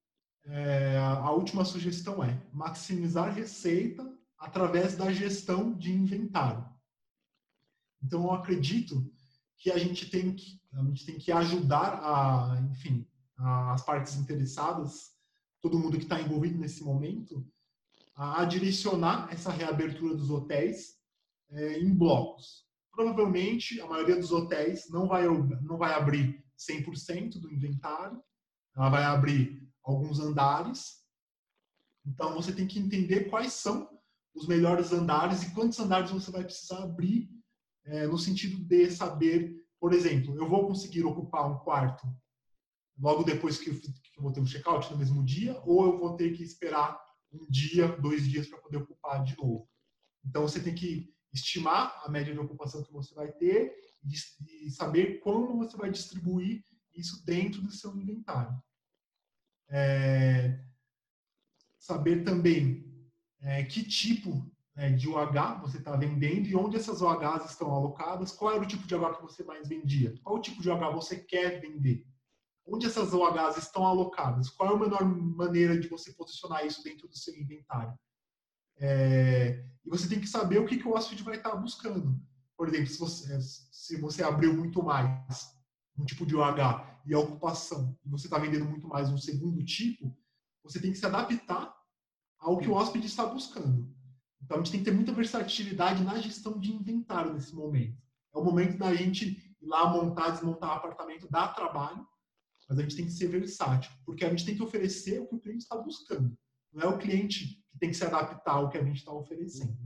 é, 0.45 0.99
a 0.99 1.31
última 1.31 1.65
sugestão 1.65 2.23
é 2.23 2.39
maximizar 2.53 3.33
receita 3.33 4.07
através 4.37 4.95
da 4.95 5.11
gestão 5.11 5.73
de 5.73 5.93
inventário. 5.93 6.69
Então, 8.03 8.25
eu 8.25 8.33
acredito 8.33 9.11
que 9.63 9.71
a 9.71 9.79
gente 9.79 10.11
tem 10.11 10.35
que, 10.35 10.61
a 10.73 10.83
gente 10.83 11.07
tem 11.07 11.19
que 11.19 11.31
ajudar 11.31 12.01
a, 12.03 12.61
enfim, 12.73 13.07
as 13.39 13.85
partes 13.85 14.17
interessadas, 14.17 15.13
todo 15.61 15.79
mundo 15.79 15.97
que 15.97 16.03
está 16.03 16.21
envolvido 16.21 16.59
nesse 16.59 16.83
momento, 16.83 17.47
a, 18.17 18.45
direcionar 18.45 19.33
essa 19.33 19.53
reabertura 19.53 20.17
dos 20.17 20.31
hotéis 20.31 20.99
é, 21.53 21.79
em 21.79 21.95
blocos. 21.95 22.67
Provavelmente, 22.91 23.81
a 23.81 23.87
maioria 23.87 24.17
dos 24.17 24.33
hotéis 24.33 24.91
não 24.91 25.07
vai, 25.07 25.29
não 25.29 25.79
vai 25.79 25.95
abrir 25.95 26.45
100% 26.59 27.39
do 27.39 27.53
inventário, 27.53 28.21
ela 28.77 28.91
vai 28.91 29.05
abrir 29.05 29.63
alguns 29.85 30.19
andares. 30.19 31.05
Então, 32.05 32.35
você 32.35 32.53
tem 32.53 32.67
que 32.67 32.81
entender 32.81 33.31
quais 33.31 33.53
são 33.53 33.89
os 34.35 34.49
melhores 34.49 34.93
andares 34.93 35.45
e 35.45 35.55
quantos 35.55 35.79
andares 35.79 36.11
você 36.11 36.33
vai 36.33 36.43
precisar 36.43 36.83
abrir, 36.83 37.31
é, 37.85 38.07
no 38.07 38.19
sentido 38.19 38.63
de 38.65 38.91
saber, 38.91 39.55
por 39.81 39.93
exemplo, 39.93 40.37
eu 40.37 40.49
vou 40.49 40.67
conseguir 40.67 41.05
ocupar 41.05 41.51
um 41.51 41.59
quarto 41.59 42.07
logo 42.99 43.25
depois 43.25 43.59
que 43.59 43.71
eu, 43.71 43.81
que 43.81 44.19
eu 44.19 44.23
vou 44.23 44.33
ter 44.33 44.41
um 44.41 44.47
check-out 44.47 44.91
no 44.91 44.99
mesmo 44.99 45.25
dia, 45.25 45.61
ou 45.65 45.85
eu 45.87 45.99
vou 45.99 46.17
ter 46.17 46.33
que 46.37 46.43
esperar 46.43 47.01
um 47.33 47.47
dia, 47.49 47.89
dois 47.89 48.29
dias 48.29 48.47
para 48.47 48.61
poder 48.61 48.79
ocupar 48.79 49.25
de 49.25 49.37
novo. 49.37 49.69
Então, 50.25 50.43
você 50.43 50.63
tem 50.63 50.75
que 50.75 51.13
estimar 51.33 52.01
a 52.05 52.09
média 52.09 52.33
de 52.33 52.39
ocupação 52.39 52.83
que 52.83 52.93
você 52.93 53.15
vai 53.15 53.33
ter 53.33 53.75
e 54.05 54.71
saber 54.71 55.21
como 55.21 55.57
você 55.57 55.77
vai 55.77 55.91
distribuir 55.91 56.65
isso 56.95 57.25
dentro 57.25 57.63
do 57.63 57.71
seu 57.71 57.97
inventário. 57.97 58.55
É, 59.71 60.63
saber 61.79 62.23
também 62.23 62.85
é, 63.41 63.65
que 63.65 63.83
tipo 63.83 64.52
é, 64.77 64.91
de 64.91 65.09
OH 65.09 65.61
você 65.61 65.79
está 65.79 65.97
vendendo 65.97 66.47
e 66.47 66.57
onde 66.57 66.77
essas 66.77 67.03
OHs 67.03 67.51
estão 67.51 67.71
alocadas, 67.71 68.33
qual 68.33 68.55
era 68.55 68.63
o 68.63 68.67
tipo 68.67 68.87
de 68.87 68.95
OH 68.95 69.17
que 69.17 69.23
você 69.23 69.45
mais 69.45 69.69
vendia, 69.69 70.15
qual 70.23 70.37
o 70.37 70.41
tipo 70.41 70.63
de 70.63 70.71
OH 70.71 70.93
você 70.93 71.17
quer 71.17 71.61
vender, 71.61 72.07
onde 72.67 72.87
essas 72.87 73.13
OHs 73.13 73.59
estão 73.59 73.87
alocadas, 73.87 74.49
qual 74.51 74.71
é 74.71 74.75
a 74.75 74.79
melhor 74.79 75.05
maneira 75.05 75.79
de 75.79 75.89
você 75.89 76.13
posicionar 76.13 76.65
isso 76.65 76.83
dentro 76.83 77.09
do 77.09 77.17
seu 77.17 77.35
inventário. 77.35 77.95
É, 78.79 79.65
e 79.85 79.91
você 79.91 80.09
tem 80.09 80.21
que 80.21 80.27
saber 80.27 80.59
o 80.59 80.67
que, 80.67 80.79
que 80.79 80.89
o 80.89 80.95
hóspede 80.95 81.23
vai 81.23 81.37
estar 81.37 81.55
buscando. 81.57 82.19
Por 82.57 82.69
exemplo, 82.69 82.87
se 82.87 82.99
você, 82.99 83.41
se 83.41 84.01
você 84.01 84.23
abriu 84.23 84.55
muito 84.55 84.83
mais 84.83 85.55
um 85.99 86.05
tipo 86.05 86.25
de 86.25 86.35
OH 86.35 87.03
e 87.05 87.15
a 87.15 87.19
ocupação, 87.19 87.97
e 88.05 88.09
você 88.09 88.27
está 88.27 88.39
vendendo 88.39 88.65
muito 88.65 88.89
mais 88.89 89.11
um 89.11 89.19
segundo 89.19 89.63
tipo, 89.65 90.17
você 90.63 90.81
tem 90.81 90.93
que 90.93 90.99
se 90.99 91.05
adaptar 91.05 91.75
ao 92.39 92.59
que 92.59 92.69
o 92.69 92.73
hóspede 92.73 93.07
está 93.07 93.27
buscando. 93.27 93.93
Então, 94.43 94.57
a 94.57 94.61
gente 94.61 94.73
tem 94.73 94.81
que 94.81 94.91
ter 94.91 94.95
muita 94.95 95.13
versatilidade 95.13 96.03
na 96.03 96.19
gestão 96.19 96.59
de 96.59 96.73
inventário 96.73 97.33
nesse 97.33 97.55
momento. 97.55 97.97
É 98.35 98.39
o 98.39 98.45
momento 98.45 98.77
da 98.79 98.95
gente 98.95 99.57
ir 99.61 99.67
lá 99.67 99.91
montar, 99.91 100.31
desmontar 100.31 100.71
o 100.71 100.75
apartamento, 100.75 101.31
dar 101.31 101.55
trabalho, 101.55 102.07
mas 102.69 102.79
a 102.79 102.83
gente 102.83 102.97
tem 102.97 103.05
que 103.05 103.13
ser 103.13 103.29
versátil, 103.29 103.93
porque 104.05 104.25
a 104.25 104.31
gente 104.31 104.45
tem 104.45 104.57
que 104.57 104.63
oferecer 104.63 105.21
o 105.21 105.27
que 105.27 105.35
o 105.35 105.41
cliente 105.41 105.63
está 105.63 105.77
buscando. 105.77 106.37
Não 106.73 106.83
é 106.83 106.87
o 106.87 106.99
cliente 106.99 107.63
que 107.71 107.79
tem 107.79 107.91
que 107.91 107.97
se 107.97 108.05
adaptar 108.05 108.53
ao 108.53 108.71
que 108.71 108.79
a 108.79 108.85
gente 108.85 108.97
está 108.97 109.13
oferecendo. 109.13 109.77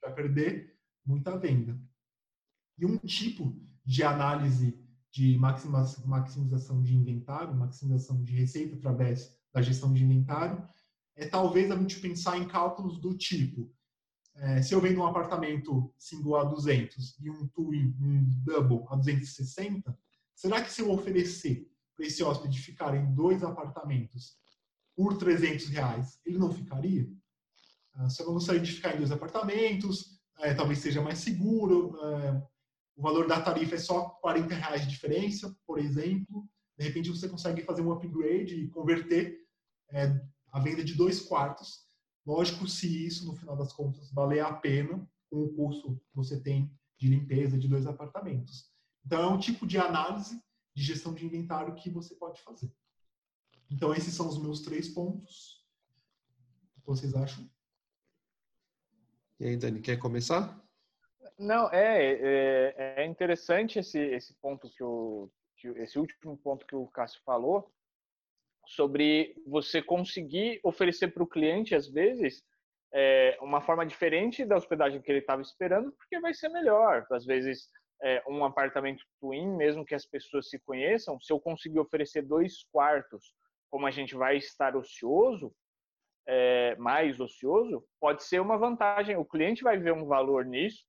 Vai 0.00 0.14
perder 0.14 0.78
muita 1.04 1.36
venda. 1.36 1.78
E 2.78 2.86
um 2.86 2.96
tipo 2.98 3.54
de 3.84 4.02
análise 4.02 4.78
de 5.10 5.36
maximização 5.38 6.82
de 6.82 6.94
inventário, 6.94 7.54
maximização 7.54 8.22
de 8.22 8.32
receita 8.34 8.76
através 8.76 9.36
da 9.52 9.60
gestão 9.60 9.92
de 9.92 10.04
inventário, 10.04 10.66
é 11.18 11.26
talvez 11.26 11.70
a 11.70 11.76
gente 11.76 11.98
pensar 11.98 12.38
em 12.38 12.46
cálculos 12.46 12.98
do 12.98 13.16
tipo, 13.16 13.70
é, 14.36 14.62
se 14.62 14.72
eu 14.72 14.80
vendo 14.80 15.00
um 15.00 15.06
apartamento 15.06 15.92
single 15.98 16.36
a 16.36 16.44
200 16.44 17.18
e 17.20 17.28
um 17.28 17.48
twin, 17.48 17.92
um 18.00 18.24
double 18.44 18.86
a 18.88 18.94
260, 18.94 19.98
será 20.32 20.62
que 20.62 20.72
se 20.72 20.80
eu 20.80 20.92
oferecer 20.92 21.68
para 21.96 22.06
esse 22.06 22.22
hóspede 22.22 22.60
ficar 22.60 22.94
em 22.94 23.12
dois 23.14 23.42
apartamentos 23.42 24.38
por 24.96 25.18
300 25.18 25.68
reais, 25.70 26.20
ele 26.24 26.38
não 26.38 26.52
ficaria? 26.52 27.10
Ah, 27.94 28.08
se 28.08 28.22
eu 28.22 28.26
não 28.26 28.34
gostaria 28.34 28.60
de 28.60 28.70
ficar 28.70 28.94
em 28.94 28.98
dois 28.98 29.10
apartamentos, 29.10 30.20
é, 30.38 30.54
talvez 30.54 30.78
seja 30.78 31.02
mais 31.02 31.18
seguro, 31.18 31.98
é, 32.00 32.42
o 32.96 33.02
valor 33.02 33.26
da 33.26 33.40
tarifa 33.40 33.74
é 33.74 33.78
só 33.78 34.10
40 34.20 34.54
reais 34.54 34.82
de 34.82 34.88
diferença, 34.88 35.52
por 35.66 35.80
exemplo. 35.80 36.48
De 36.78 36.84
repente 36.84 37.10
você 37.10 37.28
consegue 37.28 37.62
fazer 37.62 37.82
um 37.82 37.90
upgrade 37.90 38.54
e 38.54 38.68
converter 38.68 39.36
é, 39.90 40.20
a 40.52 40.60
venda 40.60 40.84
de 40.84 40.94
dois 40.94 41.20
quartos. 41.20 41.86
Lógico, 42.26 42.66
se 42.66 43.06
isso, 43.06 43.26
no 43.26 43.36
final 43.36 43.56
das 43.56 43.72
contas, 43.72 44.12
valer 44.12 44.40
a 44.40 44.52
pena 44.52 45.08
com 45.30 45.44
o 45.44 45.54
custo 45.54 45.96
que 46.08 46.14
você 46.14 46.40
tem 46.40 46.72
de 46.98 47.08
limpeza 47.08 47.58
de 47.58 47.68
dois 47.68 47.86
apartamentos. 47.86 48.70
Então, 49.04 49.22
é 49.22 49.26
um 49.26 49.38
tipo 49.38 49.66
de 49.66 49.78
análise 49.78 50.42
de 50.74 50.82
gestão 50.82 51.14
de 51.14 51.24
inventário 51.24 51.74
que 51.74 51.90
você 51.90 52.14
pode 52.14 52.40
fazer. 52.42 52.70
Então, 53.70 53.94
esses 53.94 54.14
são 54.14 54.28
os 54.28 54.38
meus 54.38 54.62
três 54.62 54.88
pontos. 54.88 55.64
O 56.76 56.80
que 56.80 56.86
vocês 56.86 57.14
acham? 57.14 57.48
E 59.40 59.46
aí, 59.46 59.56
Dani, 59.56 59.80
quer 59.80 59.98
começar? 59.98 60.60
Não, 61.38 61.70
é, 61.70 62.12
é, 62.12 63.02
é 63.02 63.06
interessante 63.06 63.78
esse, 63.78 63.98
esse 63.98 64.34
ponto 64.34 64.68
que 64.68 64.82
o, 64.82 65.30
que, 65.56 65.68
esse 65.68 65.98
último 65.98 66.36
ponto 66.36 66.66
que 66.66 66.74
o 66.74 66.86
Cássio 66.88 67.20
falou, 67.24 67.72
sobre 68.68 69.34
você 69.46 69.80
conseguir 69.80 70.60
oferecer 70.62 71.08
para 71.08 71.22
o 71.22 71.26
cliente, 71.26 71.74
às 71.74 71.88
vezes, 71.88 72.42
é, 72.92 73.38
uma 73.40 73.62
forma 73.62 73.86
diferente 73.86 74.44
da 74.44 74.56
hospedagem 74.56 75.00
que 75.00 75.10
ele 75.10 75.20
estava 75.20 75.40
esperando, 75.40 75.90
porque 75.92 76.20
vai 76.20 76.34
ser 76.34 76.50
melhor. 76.50 77.06
Às 77.10 77.24
vezes, 77.24 77.70
é, 78.02 78.22
um 78.28 78.44
apartamento 78.44 79.02
twin, 79.20 79.56
mesmo 79.56 79.86
que 79.86 79.94
as 79.94 80.04
pessoas 80.04 80.50
se 80.50 80.58
conheçam, 80.60 81.18
se 81.18 81.32
eu 81.32 81.40
conseguir 81.40 81.78
oferecer 81.80 82.20
dois 82.20 82.64
quartos, 82.70 83.32
como 83.70 83.86
a 83.86 83.90
gente 83.90 84.14
vai 84.14 84.36
estar 84.36 84.76
ocioso, 84.76 85.50
é, 86.26 86.76
mais 86.76 87.18
ocioso, 87.20 87.82
pode 87.98 88.22
ser 88.22 88.38
uma 88.38 88.58
vantagem. 88.58 89.16
O 89.16 89.24
cliente 89.24 89.62
vai 89.62 89.78
ver 89.78 89.94
um 89.94 90.04
valor 90.04 90.44
nisso, 90.44 90.84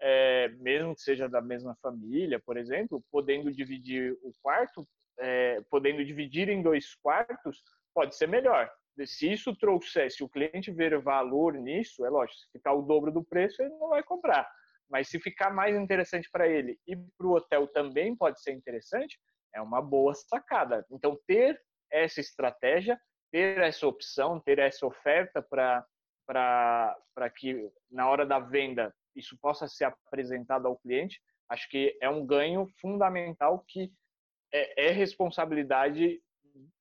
é, 0.00 0.48
mesmo 0.60 0.94
que 0.94 1.00
seja 1.00 1.28
da 1.28 1.42
mesma 1.42 1.76
família, 1.82 2.40
por 2.46 2.56
exemplo, 2.56 3.02
podendo 3.10 3.52
dividir 3.52 4.16
o 4.22 4.30
quarto, 4.40 4.86
é, 5.18 5.60
podendo 5.70 6.04
dividir 6.04 6.48
em 6.48 6.62
dois 6.62 6.94
quartos, 6.96 7.62
pode 7.94 8.16
ser 8.16 8.28
melhor. 8.28 8.70
Se 9.04 9.30
isso 9.30 9.54
trouxer, 9.54 10.10
se 10.10 10.24
o 10.24 10.28
cliente 10.28 10.70
ver 10.70 10.98
valor 11.00 11.54
nisso, 11.54 12.04
é 12.04 12.08
lógico, 12.08 12.38
se 12.38 12.50
ficar 12.50 12.72
o 12.72 12.82
dobro 12.82 13.12
do 13.12 13.22
preço, 13.22 13.60
ele 13.60 13.74
não 13.74 13.90
vai 13.90 14.02
comprar. 14.02 14.48
Mas 14.88 15.08
se 15.08 15.20
ficar 15.20 15.50
mais 15.50 15.76
interessante 15.76 16.30
para 16.30 16.48
ele 16.48 16.78
e 16.86 16.96
para 16.96 17.26
o 17.26 17.34
hotel 17.34 17.66
também 17.68 18.16
pode 18.16 18.40
ser 18.40 18.52
interessante, 18.52 19.18
é 19.54 19.60
uma 19.60 19.82
boa 19.82 20.14
sacada. 20.14 20.86
Então, 20.90 21.18
ter 21.26 21.60
essa 21.90 22.20
estratégia, 22.20 22.98
ter 23.30 23.58
essa 23.58 23.86
opção, 23.86 24.40
ter 24.40 24.58
essa 24.58 24.86
oferta 24.86 25.42
para 25.42 25.84
que 27.36 27.70
na 27.90 28.08
hora 28.08 28.24
da 28.24 28.38
venda 28.38 28.94
isso 29.14 29.36
possa 29.40 29.66
ser 29.66 29.84
apresentado 29.84 30.66
ao 30.66 30.78
cliente, 30.78 31.20
acho 31.50 31.68
que 31.68 31.96
é 32.00 32.08
um 32.08 32.24
ganho 32.24 32.66
fundamental 32.80 33.64
que 33.66 33.90
é, 34.52 34.86
é 34.88 34.90
responsabilidade 34.90 36.20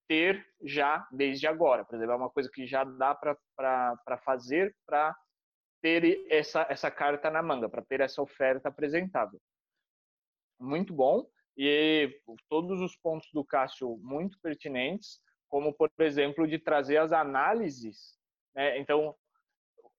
ter 0.08 0.45
já 0.63 1.08
desde 1.12 1.47
agora. 1.47 1.84
Por 1.84 1.95
exemplo, 1.95 2.13
é 2.13 2.17
uma 2.17 2.30
coisa 2.30 2.49
que 2.51 2.65
já 2.65 2.84
dá 2.84 3.15
para 3.15 4.17
fazer 4.23 4.75
para 4.86 5.15
ter 5.82 6.25
essa, 6.30 6.65
essa 6.69 6.89
carta 6.89 7.30
na 7.30 7.41
manga, 7.43 7.69
para 7.69 7.84
ter 7.84 8.01
essa 8.01 8.21
oferta 8.21 8.69
apresentável. 8.69 9.39
Muito 10.60 10.93
bom. 10.93 11.28
E 11.58 12.19
todos 12.49 12.82
os 12.82 12.95
pontos 12.97 13.30
do 13.32 13.43
Cássio 13.43 13.97
muito 13.97 14.39
pertinentes, 14.41 15.19
como, 15.47 15.73
por 15.73 15.89
exemplo, 15.99 16.47
de 16.47 16.60
trazer 16.60 16.97
as 16.97 17.12
análises. 17.12 18.17
Né? 18.54 18.78
Então, 18.80 19.15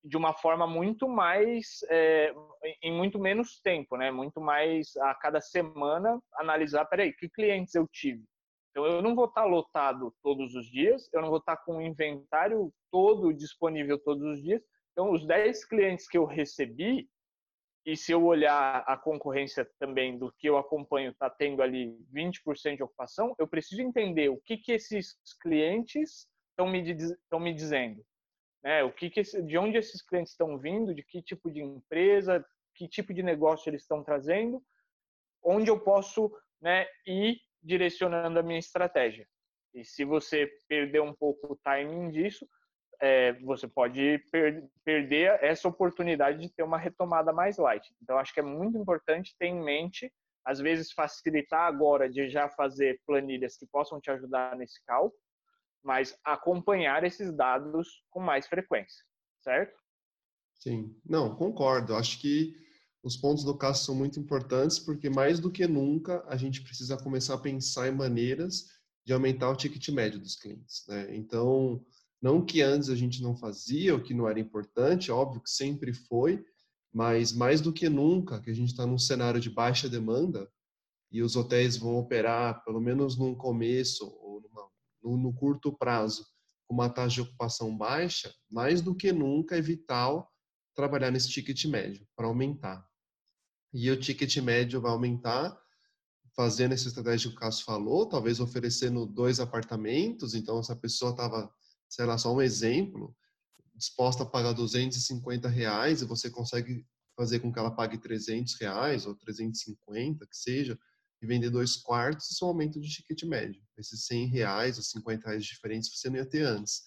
de 0.06 0.16
uma 0.16 0.32
forma 0.32 0.66
muito 0.66 1.08
mais 1.08 1.84
é, 1.90 2.32
em 2.80 2.92
muito 2.92 3.18
menos 3.18 3.60
tempo, 3.60 3.96
né? 3.96 4.10
Muito 4.10 4.40
mais 4.40 4.96
a 4.98 5.14
cada 5.14 5.40
semana 5.40 6.20
analisar, 6.34 6.84
peraí, 6.84 7.12
que 7.12 7.28
clientes 7.28 7.74
eu 7.74 7.88
tive. 7.88 8.22
Então 8.70 8.86
eu 8.86 9.02
não 9.02 9.16
vou 9.16 9.24
estar 9.24 9.44
lotado 9.44 10.14
todos 10.22 10.54
os 10.54 10.70
dias, 10.70 11.08
eu 11.12 11.20
não 11.20 11.28
vou 11.28 11.38
estar 11.38 11.56
com 11.56 11.78
o 11.78 11.82
inventário 11.82 12.72
todo 12.90 13.34
disponível 13.34 13.98
todos 13.98 14.22
os 14.22 14.42
dias. 14.42 14.62
Então 14.92 15.10
os 15.10 15.26
10 15.26 15.64
clientes 15.64 16.08
que 16.08 16.16
eu 16.16 16.24
recebi 16.24 17.08
e 17.84 17.96
se 17.96 18.12
eu 18.12 18.24
olhar 18.24 18.84
a 18.86 18.96
concorrência 18.96 19.68
também 19.78 20.18
do 20.18 20.32
que 20.38 20.48
eu 20.48 20.56
acompanho 20.56 21.10
está 21.10 21.28
tendo 21.30 21.62
ali 21.62 21.96
20% 22.12 22.76
de 22.76 22.82
ocupação, 22.82 23.34
eu 23.38 23.48
preciso 23.48 23.82
entender 23.82 24.28
o 24.28 24.40
que 24.40 24.56
que 24.56 24.72
esses 24.72 25.16
clientes 25.40 26.28
estão 26.50 26.68
me, 26.68 26.80
estão 26.80 27.40
me 27.40 27.54
dizendo 27.54 28.04
né? 28.62 28.82
O 28.84 28.92
que, 28.92 29.10
que 29.10 29.20
esse, 29.20 29.42
de 29.42 29.56
onde 29.58 29.78
esses 29.78 30.02
clientes 30.02 30.32
estão 30.32 30.58
vindo, 30.58 30.94
de 30.94 31.02
que 31.02 31.22
tipo 31.22 31.50
de 31.50 31.62
empresa, 31.62 32.44
que 32.74 32.88
tipo 32.88 33.12
de 33.14 33.22
negócio 33.22 33.70
eles 33.70 33.82
estão 33.82 34.02
trazendo, 34.02 34.62
onde 35.42 35.70
eu 35.70 35.78
posso 35.78 36.30
né, 36.60 36.86
ir 37.06 37.38
direcionando 37.62 38.38
a 38.38 38.42
minha 38.42 38.58
estratégia. 38.58 39.26
E 39.74 39.84
se 39.84 40.04
você 40.04 40.50
perder 40.68 41.00
um 41.00 41.14
pouco 41.14 41.52
o 41.52 41.56
timing 41.56 42.10
disso, 42.10 42.46
é, 43.00 43.34
você 43.34 43.68
pode 43.68 44.18
per 44.32 44.64
perder 44.84 45.38
essa 45.42 45.68
oportunidade 45.68 46.38
de 46.38 46.52
ter 46.52 46.62
uma 46.62 46.78
retomada 46.78 47.32
mais 47.32 47.58
light. 47.58 47.86
Então, 48.02 48.18
acho 48.18 48.32
que 48.32 48.40
é 48.40 48.42
muito 48.42 48.78
importante 48.78 49.36
ter 49.38 49.46
em 49.46 49.62
mente 49.62 50.10
às 50.46 50.60
vezes 50.60 50.92
facilitar 50.92 51.62
agora 51.62 52.08
de 52.08 52.30
já 52.30 52.48
fazer 52.48 53.00
planilhas 53.04 53.56
que 53.56 53.66
possam 53.66 54.00
te 54.00 54.10
ajudar 54.12 54.56
nesse 54.56 54.80
cálculo, 54.86 55.20
mas 55.82 56.16
acompanhar 56.24 57.04
esses 57.04 57.32
dados 57.34 58.02
com 58.10 58.20
mais 58.20 58.46
frequência, 58.46 59.04
certo? 59.42 59.76
Sim, 60.58 60.94
não, 61.04 61.34
concordo. 61.36 61.94
Acho 61.94 62.20
que 62.20 62.54
os 63.02 63.16
pontos 63.16 63.44
do 63.44 63.56
caso 63.56 63.84
são 63.84 63.94
muito 63.94 64.18
importantes 64.18 64.78
porque 64.78 65.08
mais 65.08 65.38
do 65.38 65.50
que 65.50 65.66
nunca 65.66 66.24
a 66.26 66.36
gente 66.36 66.62
precisa 66.62 66.96
começar 66.96 67.34
a 67.34 67.38
pensar 67.38 67.88
em 67.88 67.94
maneiras 67.94 68.66
de 69.04 69.12
aumentar 69.12 69.48
o 69.50 69.56
ticket 69.56 69.88
médio 69.90 70.18
dos 70.18 70.34
clientes. 70.34 70.84
Né? 70.88 71.14
Então, 71.14 71.84
não 72.20 72.44
que 72.44 72.62
antes 72.62 72.88
a 72.88 72.96
gente 72.96 73.22
não 73.22 73.36
fazia, 73.36 73.94
ou 73.94 74.02
que 74.02 74.12
não 74.12 74.28
era 74.28 74.40
importante, 74.40 75.12
óbvio 75.12 75.40
que 75.40 75.50
sempre 75.50 75.92
foi, 75.92 76.44
mas 76.92 77.32
mais 77.32 77.60
do 77.60 77.72
que 77.72 77.88
nunca, 77.88 78.40
que 78.40 78.50
a 78.50 78.54
gente 78.54 78.70
está 78.70 78.84
num 78.84 78.98
cenário 78.98 79.40
de 79.40 79.50
baixa 79.50 79.88
demanda 79.88 80.50
e 81.12 81.22
os 81.22 81.36
hotéis 81.36 81.76
vão 81.76 81.96
operar, 81.98 82.64
pelo 82.64 82.80
menos 82.80 83.16
no 83.16 83.36
começo 83.36 84.06
no, 85.06 85.16
no 85.16 85.32
curto 85.32 85.72
prazo, 85.72 86.26
com 86.66 86.74
uma 86.74 86.90
taxa 86.90 87.14
de 87.14 87.20
ocupação 87.20 87.76
baixa, 87.76 88.34
mais 88.50 88.82
do 88.82 88.94
que 88.94 89.12
nunca 89.12 89.56
é 89.56 89.60
vital 89.60 90.28
trabalhar 90.74 91.12
nesse 91.12 91.30
ticket 91.30 91.64
médio 91.66 92.06
para 92.16 92.26
aumentar. 92.26 92.84
E 93.72 93.88
o 93.90 93.98
ticket 93.98 94.36
médio 94.38 94.80
vai 94.80 94.90
aumentar 94.90 95.56
fazendo 96.34 96.72
essa 96.72 96.88
estratégia 96.88 97.30
que 97.30 97.36
o 97.36 97.38
Cássio 97.38 97.64
falou, 97.64 98.06
talvez 98.06 98.40
oferecendo 98.40 99.06
dois 99.06 99.40
apartamentos, 99.40 100.34
então 100.34 100.58
essa 100.58 100.76
pessoa 100.76 101.12
estava, 101.12 101.50
sei 101.88 102.04
lá, 102.04 102.18
só 102.18 102.34
um 102.34 102.42
exemplo, 102.42 103.16
disposta 103.74 104.22
a 104.22 104.26
pagar 104.26 104.52
250 104.52 105.48
reais 105.48 106.02
e 106.02 106.04
você 106.04 106.28
consegue 106.28 106.84
fazer 107.16 107.40
com 107.40 107.50
que 107.50 107.58
ela 107.58 107.70
pague 107.70 107.96
300 107.96 108.54
reais 108.60 109.06
ou 109.06 109.14
350, 109.14 110.26
que 110.26 110.36
seja, 110.36 110.78
e 111.22 111.26
vender 111.26 111.50
dois 111.50 111.76
quartos, 111.76 112.30
isso 112.30 112.44
é 112.44 112.46
um 112.46 112.50
aumento 112.50 112.80
de 112.80 112.88
ticket 112.88 113.22
médio. 113.24 113.62
Esses 113.78 114.06
100 114.06 114.26
reais 114.26 114.76
ou 114.76 114.82
50 114.82 115.28
reais 115.28 115.44
diferentes 115.44 115.90
você 115.90 116.08
não 116.08 116.16
ia 116.16 116.26
ter 116.26 116.42
antes. 116.42 116.82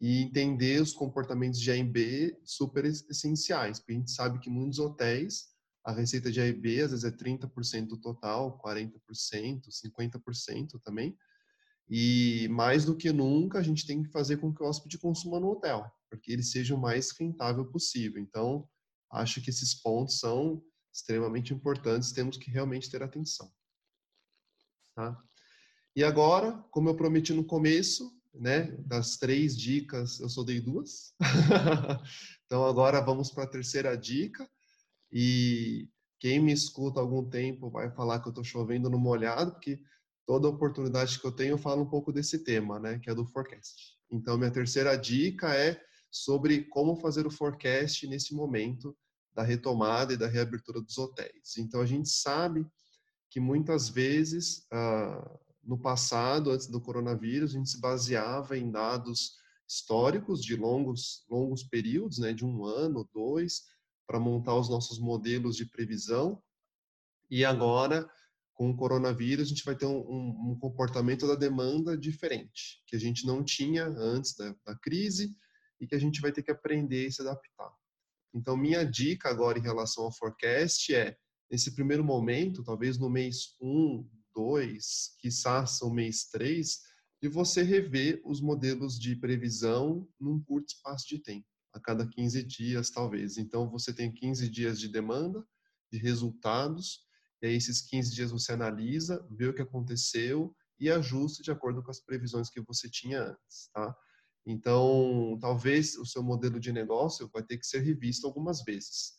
E 0.00 0.22
entender 0.22 0.80
os 0.80 0.92
comportamentos 0.92 1.60
de 1.60 1.70
A 1.70 1.76
e 1.76 1.84
B 1.84 2.38
super 2.44 2.84
essenciais, 2.84 3.78
porque 3.78 3.92
a 3.92 3.96
gente 3.96 4.10
sabe 4.10 4.38
que 4.38 4.50
muitos 4.50 4.78
hotéis 4.78 5.54
a 5.84 5.92
receita 5.92 6.32
de 6.32 6.40
A 6.40 6.46
e 6.46 6.52
B 6.52 6.80
às 6.80 6.90
vezes 6.90 7.04
é 7.04 7.10
30% 7.10 7.88
do 7.88 8.00
total, 8.00 8.58
40%, 8.58 9.70
50% 9.70 10.80
também. 10.82 11.16
E 11.88 12.48
mais 12.48 12.86
do 12.86 12.96
que 12.96 13.12
nunca, 13.12 13.58
a 13.58 13.62
gente 13.62 13.86
tem 13.86 14.02
que 14.02 14.10
fazer 14.10 14.38
com 14.38 14.52
que 14.52 14.62
o 14.62 14.66
hóspede 14.66 14.98
consuma 14.98 15.38
no 15.38 15.50
hotel, 15.50 15.84
porque 16.08 16.32
ele 16.32 16.42
seja 16.42 16.74
o 16.74 16.80
mais 16.80 17.10
rentável 17.10 17.66
possível. 17.66 18.20
Então, 18.22 18.66
acho 19.12 19.42
que 19.42 19.50
esses 19.50 19.74
pontos 19.74 20.18
são 20.18 20.62
extremamente 20.92 21.52
importantes, 21.52 22.12
temos 22.12 22.38
que 22.38 22.50
realmente 22.50 22.90
ter 22.90 23.02
atenção. 23.02 23.52
Tá? 24.94 25.20
E 25.96 26.02
agora, 26.02 26.52
como 26.70 26.88
eu 26.88 26.96
prometi 26.96 27.32
no 27.32 27.44
começo, 27.44 28.12
né, 28.34 28.72
das 28.86 29.16
três 29.16 29.56
dicas, 29.56 30.18
eu 30.20 30.28
só 30.28 30.42
dei 30.42 30.60
duas. 30.60 31.14
então, 32.46 32.64
agora 32.66 33.00
vamos 33.00 33.30
para 33.30 33.44
a 33.44 33.48
terceira 33.48 33.96
dica, 33.96 34.48
e 35.12 35.88
quem 36.18 36.40
me 36.40 36.52
escuta 36.52 36.98
há 36.98 37.02
algum 37.02 37.28
tempo 37.28 37.70
vai 37.70 37.90
falar 37.90 38.20
que 38.20 38.26
eu 38.26 38.30
estou 38.30 38.44
chovendo 38.44 38.90
no 38.90 38.98
molhado, 38.98 39.52
porque 39.52 39.80
toda 40.26 40.48
oportunidade 40.48 41.20
que 41.20 41.26
eu 41.26 41.32
tenho 41.32 41.52
eu 41.52 41.58
falo 41.58 41.82
um 41.82 41.88
pouco 41.88 42.12
desse 42.12 42.42
tema, 42.42 42.80
né, 42.80 42.98
que 42.98 43.08
é 43.08 43.14
do 43.14 43.26
forecast. 43.26 43.94
Então, 44.10 44.36
minha 44.36 44.50
terceira 44.50 44.96
dica 44.96 45.54
é 45.54 45.80
sobre 46.10 46.64
como 46.64 46.96
fazer 46.96 47.26
o 47.26 47.30
forecast 47.30 48.06
nesse 48.06 48.34
momento 48.34 48.96
da 49.32 49.42
retomada 49.42 50.12
e 50.12 50.16
da 50.16 50.26
reabertura 50.26 50.80
dos 50.80 50.96
hotéis. 50.96 51.56
Então, 51.58 51.80
a 51.80 51.86
gente 51.86 52.08
sabe 52.08 52.66
que 53.34 53.40
muitas 53.40 53.88
vezes, 53.88 54.64
ah, 54.70 55.40
no 55.64 55.76
passado, 55.76 56.52
antes 56.52 56.68
do 56.68 56.80
coronavírus, 56.80 57.50
a 57.50 57.58
gente 57.58 57.68
se 57.68 57.80
baseava 57.80 58.56
em 58.56 58.70
dados 58.70 59.34
históricos 59.68 60.40
de 60.40 60.54
longos, 60.54 61.26
longos 61.28 61.64
períodos, 61.64 62.18
né, 62.18 62.32
de 62.32 62.44
um 62.44 62.64
ano, 62.64 63.10
dois, 63.12 63.64
para 64.06 64.20
montar 64.20 64.54
os 64.54 64.70
nossos 64.70 65.00
modelos 65.00 65.56
de 65.56 65.66
previsão. 65.66 66.40
E 67.28 67.44
agora, 67.44 68.08
com 68.52 68.70
o 68.70 68.76
coronavírus, 68.76 69.46
a 69.46 69.48
gente 69.48 69.64
vai 69.64 69.74
ter 69.74 69.86
um, 69.86 69.98
um, 69.98 70.52
um 70.52 70.58
comportamento 70.60 71.26
da 71.26 71.34
demanda 71.34 71.98
diferente, 71.98 72.84
que 72.86 72.94
a 72.94 73.00
gente 73.00 73.26
não 73.26 73.42
tinha 73.42 73.84
antes 73.84 74.36
da, 74.36 74.54
da 74.64 74.76
crise 74.76 75.36
e 75.80 75.88
que 75.88 75.96
a 75.96 75.98
gente 75.98 76.20
vai 76.20 76.30
ter 76.30 76.44
que 76.44 76.52
aprender 76.52 77.08
e 77.08 77.10
se 77.10 77.20
adaptar. 77.20 77.74
Então, 78.32 78.56
minha 78.56 78.84
dica 78.84 79.28
agora 79.28 79.58
em 79.58 79.62
relação 79.62 80.04
ao 80.04 80.12
forecast 80.12 80.94
é, 80.94 81.18
nesse 81.54 81.72
primeiro 81.72 82.02
momento, 82.02 82.64
talvez 82.64 82.98
no 82.98 83.08
mês 83.08 83.54
1, 83.62 84.04
2, 84.34 85.14
quizás 85.20 85.78
no 85.80 85.88
mês 85.88 86.24
3, 86.24 86.80
de 87.22 87.28
você 87.28 87.62
rever 87.62 88.20
os 88.24 88.40
modelos 88.40 88.98
de 88.98 89.14
previsão 89.14 90.04
num 90.18 90.42
curto 90.42 90.74
espaço 90.74 91.06
de 91.06 91.20
tempo 91.20 91.46
a 91.72 91.78
cada 91.78 92.08
15 92.08 92.42
dias, 92.42 92.90
talvez. 92.90 93.38
Então, 93.38 93.70
você 93.70 93.92
tem 93.92 94.12
15 94.12 94.48
dias 94.48 94.80
de 94.80 94.88
demanda, 94.88 95.46
de 95.92 95.98
resultados, 95.98 97.02
e 97.40 97.46
aí 97.46 97.54
esses 97.54 97.80
15 97.82 98.12
dias 98.12 98.32
você 98.32 98.52
analisa, 98.52 99.24
vê 99.30 99.46
o 99.46 99.54
que 99.54 99.62
aconteceu 99.62 100.52
e 100.80 100.90
ajusta 100.90 101.40
de 101.40 101.52
acordo 101.52 101.84
com 101.84 101.90
as 101.92 102.00
previsões 102.00 102.50
que 102.50 102.60
você 102.62 102.90
tinha 102.90 103.22
antes, 103.22 103.70
tá? 103.72 103.96
Então, 104.44 105.38
talvez 105.40 105.96
o 105.98 106.04
seu 106.04 106.22
modelo 106.22 106.58
de 106.58 106.72
negócio 106.72 107.30
vai 107.32 107.44
ter 107.44 107.58
que 107.58 107.66
ser 107.66 107.78
revisto 107.78 108.26
algumas 108.26 108.64
vezes. 108.64 109.12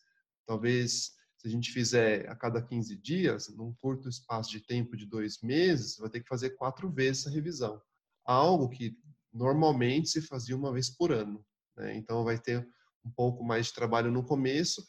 Talvez, 0.46 1.15
se 1.46 1.50
a 1.50 1.52
gente 1.52 1.72
fizer 1.72 2.28
a 2.28 2.36
cada 2.36 2.60
15 2.60 2.96
dias, 2.98 3.56
num 3.56 3.72
curto 3.76 4.10
espaço 4.10 4.50
de 4.50 4.60
tempo 4.60 4.98
de 4.98 5.06
dois 5.06 5.42
meses, 5.44 5.96
vai 5.98 6.10
ter 6.10 6.22
que 6.22 6.28
fazer 6.28 6.52
quatro 6.52 6.90
vezes 6.90 7.28
a 7.28 7.30
revisão. 7.30 7.80
Algo 8.26 8.68
que 8.68 8.98
normalmente 9.32 10.10
se 10.10 10.24
fazia 10.24 10.58
uma 10.58 10.74
vez 10.74 10.90
por 10.90 11.12
ano. 11.12 11.46
Né? 11.78 11.96
Então, 11.98 12.24
vai 12.24 12.40
ter 12.40 12.68
um 13.06 13.12
pouco 13.12 13.44
mais 13.44 13.68
de 13.68 13.74
trabalho 13.74 14.12
no 14.12 14.26
começo, 14.26 14.84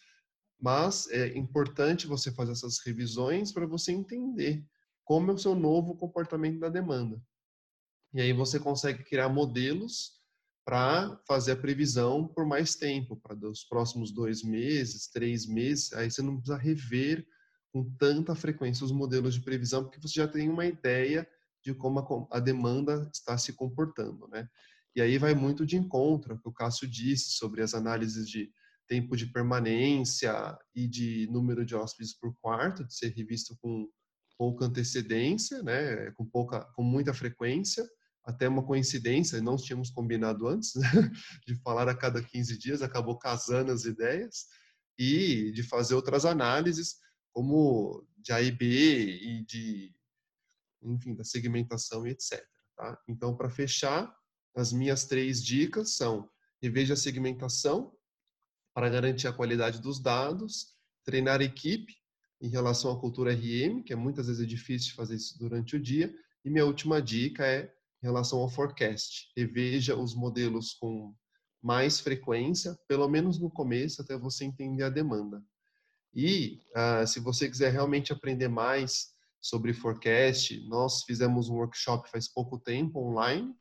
mas 0.58 1.06
é 1.10 1.36
importante 1.36 2.06
você 2.06 2.32
fazer 2.32 2.52
essas 2.52 2.78
revisões 2.78 3.52
para 3.52 3.66
você 3.66 3.92
entender 3.92 4.64
como 5.04 5.30
é 5.30 5.34
o 5.34 5.38
seu 5.38 5.54
novo 5.54 5.94
comportamento 5.94 6.58
da 6.58 6.70
demanda. 6.70 7.22
E 8.14 8.20
aí 8.22 8.32
você 8.32 8.58
consegue 8.58 9.04
criar 9.04 9.28
modelos 9.28 10.22
para 10.66 11.16
fazer 11.28 11.52
a 11.52 11.56
previsão 11.56 12.26
por 12.26 12.44
mais 12.44 12.74
tempo, 12.74 13.16
para 13.16 13.36
os 13.48 13.62
próximos 13.62 14.10
dois 14.10 14.42
meses, 14.42 15.06
três 15.06 15.46
meses. 15.46 15.92
Aí 15.92 16.10
você 16.10 16.20
não 16.20 16.36
precisa 16.36 16.58
rever 16.58 17.24
com 17.72 17.88
tanta 17.96 18.34
frequência 18.34 18.84
os 18.84 18.90
modelos 18.90 19.34
de 19.34 19.42
previsão, 19.42 19.84
porque 19.84 20.00
você 20.00 20.14
já 20.14 20.26
tem 20.26 20.48
uma 20.48 20.66
ideia 20.66 21.26
de 21.62 21.72
como 21.72 22.28
a, 22.32 22.40
demanda 22.40 23.08
está 23.14 23.38
se 23.38 23.52
comportando, 23.52 24.26
né? 24.26 24.48
E 24.94 25.00
aí 25.00 25.18
vai 25.18 25.34
muito 25.34 25.64
de 25.64 25.76
encontro 25.76 26.36
que 26.40 26.48
o 26.48 26.52
Cássio 26.52 26.88
disse 26.88 27.34
sobre 27.34 27.62
as 27.62 27.72
análises 27.72 28.28
de 28.28 28.50
tempo 28.88 29.16
de 29.16 29.26
permanência 29.26 30.58
e 30.74 30.88
de 30.88 31.28
número 31.30 31.64
de 31.64 31.76
hóspedes 31.76 32.12
por 32.12 32.34
quarto, 32.40 32.84
de 32.84 32.94
ser 32.94 33.12
revisto 33.12 33.56
com 33.60 33.88
pouca 34.36 34.64
antecedência, 34.64 35.62
né, 35.62 36.10
com 36.12 36.24
pouca, 36.24 36.60
com 36.74 36.82
muita 36.82 37.14
frequência, 37.14 37.86
até 38.26 38.48
uma 38.48 38.64
coincidência, 38.64 39.40
não 39.40 39.56
tínhamos 39.56 39.88
combinado 39.88 40.48
antes, 40.48 40.74
né, 40.74 40.82
de 41.46 41.54
falar 41.62 41.88
a 41.88 41.94
cada 41.94 42.20
15 42.20 42.58
dias, 42.58 42.82
acabou 42.82 43.16
casando 43.16 43.70
as 43.70 43.84
ideias, 43.84 44.46
e 44.98 45.52
de 45.52 45.62
fazer 45.62 45.94
outras 45.94 46.24
análises, 46.24 46.96
como 47.32 48.04
de 48.16 48.32
A 48.32 48.42
e 48.42 48.50
B 48.50 48.66
e 48.66 49.44
de, 49.44 49.94
enfim, 50.82 51.14
da 51.14 51.22
segmentação 51.22 52.06
e 52.06 52.10
etc. 52.10 52.44
Tá? 52.76 52.98
Então, 53.06 53.36
para 53.36 53.50
fechar, 53.50 54.12
as 54.56 54.72
minhas 54.72 55.04
três 55.04 55.44
dicas 55.44 55.94
são: 55.94 56.28
reveja 56.60 56.94
a 56.94 56.96
segmentação 56.96 57.94
para 58.74 58.88
garantir 58.88 59.28
a 59.28 59.32
qualidade 59.32 59.80
dos 59.80 60.00
dados, 60.00 60.74
treinar 61.04 61.40
a 61.40 61.44
equipe 61.44 61.94
em 62.40 62.48
relação 62.48 62.90
à 62.90 63.00
cultura 63.00 63.32
RM, 63.32 63.82
que 63.82 63.92
é 63.92 63.96
muitas 63.96 64.26
vezes 64.26 64.42
é 64.42 64.46
difícil 64.46 64.94
fazer 64.94 65.16
isso 65.16 65.38
durante 65.38 65.76
o 65.76 65.80
dia, 65.80 66.12
e 66.44 66.50
minha 66.50 66.66
última 66.66 67.00
dica 67.00 67.46
é 67.46 67.72
em 68.02 68.06
relação 68.06 68.40
ao 68.40 68.48
forecast. 68.48 69.30
Reveja 69.36 69.96
os 69.96 70.14
modelos 70.14 70.74
com 70.74 71.14
mais 71.62 71.98
frequência, 72.00 72.78
pelo 72.86 73.08
menos 73.08 73.38
no 73.38 73.50
começo, 73.50 74.00
até 74.00 74.16
você 74.16 74.44
entender 74.44 74.84
a 74.84 74.90
demanda. 74.90 75.42
E 76.14 76.60
uh, 76.74 77.06
se 77.06 77.20
você 77.20 77.48
quiser 77.48 77.72
realmente 77.72 78.12
aprender 78.12 78.48
mais 78.48 79.08
sobre 79.40 79.72
forecast, 79.72 80.60
nós 80.66 81.02
fizemos 81.04 81.48
um 81.48 81.56
workshop 81.56 82.10
faz 82.10 82.26
pouco 82.26 82.58
tempo 82.58 82.98
online, 83.00 83.54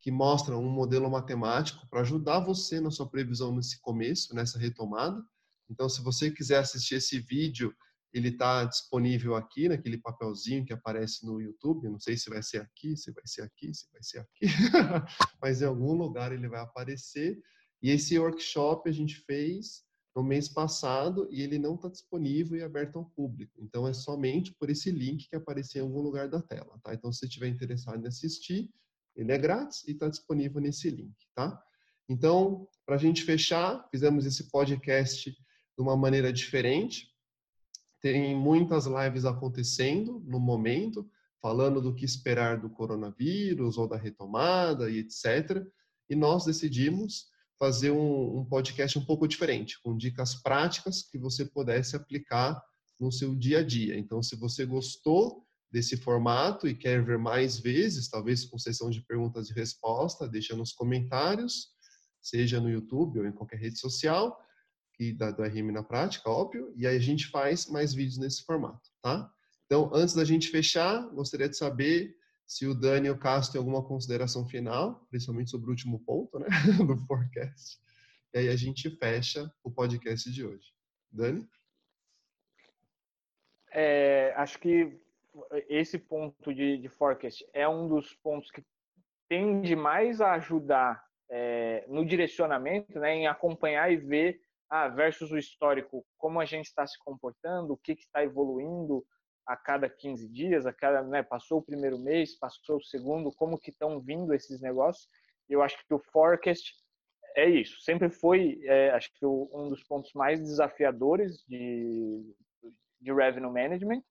que 0.00 0.10
mostra 0.10 0.56
um 0.56 0.68
modelo 0.68 1.10
matemático 1.10 1.86
para 1.88 2.02
ajudar 2.02 2.40
você 2.40 2.80
na 2.80 2.90
sua 2.90 3.08
previsão 3.08 3.54
nesse 3.54 3.80
começo, 3.80 4.34
nessa 4.34 4.58
retomada. 4.58 5.20
Então, 5.68 5.88
se 5.88 6.00
você 6.00 6.30
quiser 6.30 6.58
assistir 6.58 6.94
esse 6.96 7.18
vídeo, 7.18 7.74
ele 8.18 8.28
está 8.28 8.64
disponível 8.64 9.34
aqui, 9.34 9.68
naquele 9.68 9.98
papelzinho 9.98 10.64
que 10.64 10.72
aparece 10.72 11.26
no 11.26 11.40
YouTube. 11.40 11.88
Não 11.88 12.00
sei 12.00 12.16
se 12.16 12.30
vai 12.30 12.42
ser 12.42 12.60
aqui, 12.60 12.96
se 12.96 13.12
vai 13.12 13.26
ser 13.26 13.42
aqui, 13.42 13.74
se 13.74 13.86
vai 13.92 14.02
ser 14.02 14.18
aqui, 14.18 14.46
mas 15.42 15.60
em 15.60 15.66
algum 15.66 15.92
lugar 15.92 16.32
ele 16.32 16.48
vai 16.48 16.60
aparecer. 16.60 17.38
E 17.82 17.90
esse 17.90 18.18
workshop 18.18 18.88
a 18.88 18.92
gente 18.92 19.16
fez 19.26 19.84
no 20.16 20.22
mês 20.22 20.48
passado 20.48 21.28
e 21.30 21.42
ele 21.42 21.58
não 21.58 21.74
está 21.74 21.88
disponível 21.88 22.56
e 22.56 22.62
aberto 22.62 22.96
ao 22.96 23.04
público. 23.04 23.52
Então, 23.60 23.86
é 23.86 23.92
somente 23.92 24.54
por 24.54 24.70
esse 24.70 24.90
link 24.90 25.28
que 25.28 25.36
apareceu 25.36 25.84
em 25.84 25.86
algum 25.86 26.00
lugar 26.00 26.26
da 26.26 26.40
tela, 26.40 26.80
tá? 26.82 26.94
Então, 26.94 27.12
se 27.12 27.18
você 27.18 27.26
estiver 27.26 27.48
interessado 27.48 28.02
em 28.02 28.08
assistir, 28.08 28.70
ele 29.14 29.30
é 29.30 29.36
grátis 29.36 29.86
e 29.86 29.92
está 29.92 30.08
disponível 30.08 30.58
nesse 30.58 30.88
link, 30.88 31.14
tá? 31.34 31.62
Então, 32.08 32.66
para 32.86 32.94
a 32.94 32.98
gente 32.98 33.24
fechar, 33.24 33.86
fizemos 33.90 34.24
esse 34.24 34.50
podcast 34.50 35.30
de 35.30 35.82
uma 35.82 35.96
maneira 35.96 36.32
diferente. 36.32 37.08
Tem 38.06 38.36
muitas 38.36 38.86
lives 38.86 39.24
acontecendo 39.24 40.22
no 40.24 40.38
momento, 40.38 41.10
falando 41.42 41.80
do 41.80 41.92
que 41.92 42.04
esperar 42.04 42.56
do 42.56 42.70
coronavírus 42.70 43.76
ou 43.76 43.88
da 43.88 43.96
retomada 43.96 44.88
e 44.88 44.98
etc. 44.98 45.66
E 46.08 46.14
nós 46.14 46.44
decidimos 46.44 47.26
fazer 47.58 47.90
um, 47.90 48.38
um, 48.38 48.44
podcast 48.44 48.96
um 48.96 49.04
pouco 49.04 49.26
diferente, 49.26 49.82
com 49.82 49.96
dicas 49.96 50.36
práticas 50.36 51.02
que 51.02 51.18
você 51.18 51.44
pudesse 51.44 51.96
aplicar 51.96 52.62
no 53.00 53.10
seu 53.10 53.34
dia 53.34 53.58
a 53.58 53.64
dia. 53.64 53.98
Então, 53.98 54.22
se 54.22 54.36
você 54.36 54.64
gostou 54.64 55.44
desse 55.68 55.96
formato 55.96 56.68
e 56.68 56.76
quer 56.76 57.04
ver 57.04 57.18
mais 57.18 57.58
vezes, 57.58 58.08
talvez 58.08 58.44
com 58.44 58.56
sessão 58.56 58.88
de 58.88 59.02
perguntas 59.02 59.50
e 59.50 59.52
resposta, 59.52 60.28
deixa 60.28 60.54
nos 60.54 60.72
comentários, 60.72 61.70
seja 62.22 62.60
no 62.60 62.70
YouTube 62.70 63.18
ou 63.18 63.26
em 63.26 63.32
qualquer 63.32 63.58
rede 63.58 63.80
social, 63.80 64.38
que 64.96 65.12
da, 65.12 65.30
do 65.30 65.42
RM 65.42 65.72
na 65.72 65.82
prática, 65.82 66.30
óbvio, 66.30 66.72
e 66.76 66.86
aí 66.86 66.96
a 66.96 67.00
gente 67.00 67.26
faz 67.28 67.66
mais 67.66 67.92
vídeos 67.92 68.18
nesse 68.18 68.44
formato, 68.44 68.90
tá? 69.02 69.30
Então, 69.66 69.90
antes 69.92 70.14
da 70.14 70.24
gente 70.24 70.48
fechar, 70.48 71.02
gostaria 71.10 71.48
de 71.48 71.56
saber 71.56 72.16
se 72.46 72.66
o 72.66 72.74
Dani 72.74 73.08
e 73.08 73.10
o 73.10 73.18
Cássio 73.18 73.52
têm 73.52 73.58
alguma 73.58 73.84
consideração 73.84 74.46
final, 74.46 75.04
principalmente 75.10 75.50
sobre 75.50 75.66
o 75.66 75.70
último 75.70 75.98
ponto 76.04 76.38
né, 76.38 76.46
do 76.86 76.96
forecast. 77.06 77.78
E 78.32 78.38
aí 78.38 78.48
a 78.48 78.56
gente 78.56 78.88
fecha 78.90 79.52
o 79.64 79.70
podcast 79.70 80.30
de 80.30 80.44
hoje. 80.44 80.72
Dani? 81.10 81.46
É, 83.72 84.32
acho 84.36 84.58
que 84.60 84.98
esse 85.68 85.98
ponto 85.98 86.54
de, 86.54 86.78
de, 86.78 86.88
forecast 86.88 87.46
é 87.52 87.68
um 87.68 87.88
dos 87.88 88.14
pontos 88.14 88.50
que 88.50 88.64
tende 89.28 89.74
mais 89.74 90.20
a 90.20 90.34
ajudar 90.34 91.04
é, 91.28 91.84
no 91.88 92.06
direcionamento, 92.06 92.98
né, 92.98 93.14
em 93.16 93.26
acompanhar 93.26 93.92
e 93.92 93.96
ver 93.96 94.40
ah, 94.68 94.88
versus 94.88 95.30
o 95.30 95.38
histórico, 95.38 96.04
como 96.18 96.40
a 96.40 96.44
gente 96.44 96.66
está 96.66 96.86
se 96.86 96.98
comportando, 96.98 97.72
o 97.72 97.76
que 97.76 97.92
está 97.92 98.22
evoluindo, 98.22 99.04
a 99.46 99.56
cada 99.56 99.88
15 99.88 100.28
dias, 100.28 100.66
a 100.66 100.72
cada, 100.72 101.02
né, 101.02 101.22
passou 101.22 101.58
o 101.58 101.64
primeiro 101.64 101.98
mês, 101.98 102.36
passou 102.36 102.78
o 102.78 102.82
segundo, 102.82 103.30
como 103.36 103.58
que 103.58 103.70
estão 103.70 104.00
vindo 104.00 104.34
esses 104.34 104.60
negócios. 104.60 105.08
Eu 105.48 105.62
acho 105.62 105.78
que 105.86 105.94
o 105.94 106.02
forecast 106.10 106.74
é 107.36 107.48
isso, 107.48 107.80
sempre 107.82 108.10
foi, 108.10 108.58
é, 108.64 108.90
acho 108.90 109.12
que 109.14 109.24
um 109.24 109.68
dos 109.68 109.84
pontos 109.84 110.12
mais 110.14 110.40
desafiadores 110.40 111.44
de, 111.46 112.34
de 113.00 113.12
revenue 113.12 113.52
management. 113.52 114.02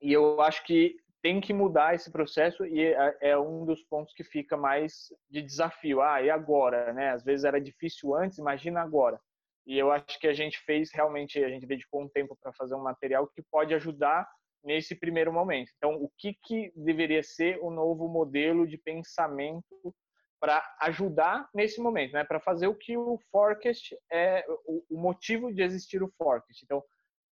E 0.00 0.12
eu 0.12 0.40
acho 0.40 0.64
que 0.64 0.96
tem 1.20 1.40
que 1.40 1.52
mudar 1.52 1.94
esse 1.94 2.10
processo 2.10 2.64
e 2.64 2.80
é, 2.80 3.18
é 3.20 3.38
um 3.38 3.64
dos 3.64 3.82
pontos 3.82 4.14
que 4.14 4.22
fica 4.22 4.56
mais 4.56 5.08
de 5.28 5.42
desafio. 5.42 6.00
Ah, 6.00 6.22
e 6.22 6.30
agora, 6.30 6.92
né? 6.92 7.10
Às 7.10 7.24
vezes 7.24 7.44
era 7.44 7.60
difícil 7.60 8.14
antes, 8.14 8.38
imagina 8.38 8.80
agora. 8.80 9.20
E 9.66 9.76
eu 9.76 9.90
acho 9.90 10.18
que 10.20 10.28
a 10.28 10.32
gente 10.32 10.58
fez 10.60 10.92
realmente, 10.92 11.42
a 11.42 11.48
gente 11.48 11.66
dedicou 11.66 12.02
um 12.02 12.08
tempo 12.08 12.36
para 12.40 12.52
fazer 12.52 12.74
um 12.74 12.82
material 12.82 13.26
que 13.26 13.42
pode 13.50 13.74
ajudar 13.74 14.28
nesse 14.62 14.94
primeiro 14.94 15.32
momento. 15.32 15.72
Então, 15.76 15.94
o 15.94 16.10
que, 16.16 16.36
que 16.44 16.72
deveria 16.76 17.22
ser 17.22 17.58
o 17.60 17.70
novo 17.70 18.08
modelo 18.08 18.66
de 18.66 18.78
pensamento 18.78 19.94
para 20.40 20.62
ajudar 20.82 21.48
nesse 21.54 21.80
momento, 21.80 22.12
né? 22.12 22.24
Para 22.24 22.38
fazer 22.38 22.66
o 22.66 22.74
que 22.74 22.96
o 22.96 23.18
forecast 23.30 23.96
é 24.10 24.44
o, 24.66 24.84
o, 24.90 25.00
motivo 25.00 25.52
de 25.52 25.62
existir 25.62 26.02
o 26.02 26.12
forecast. 26.16 26.62
Então, 26.64 26.82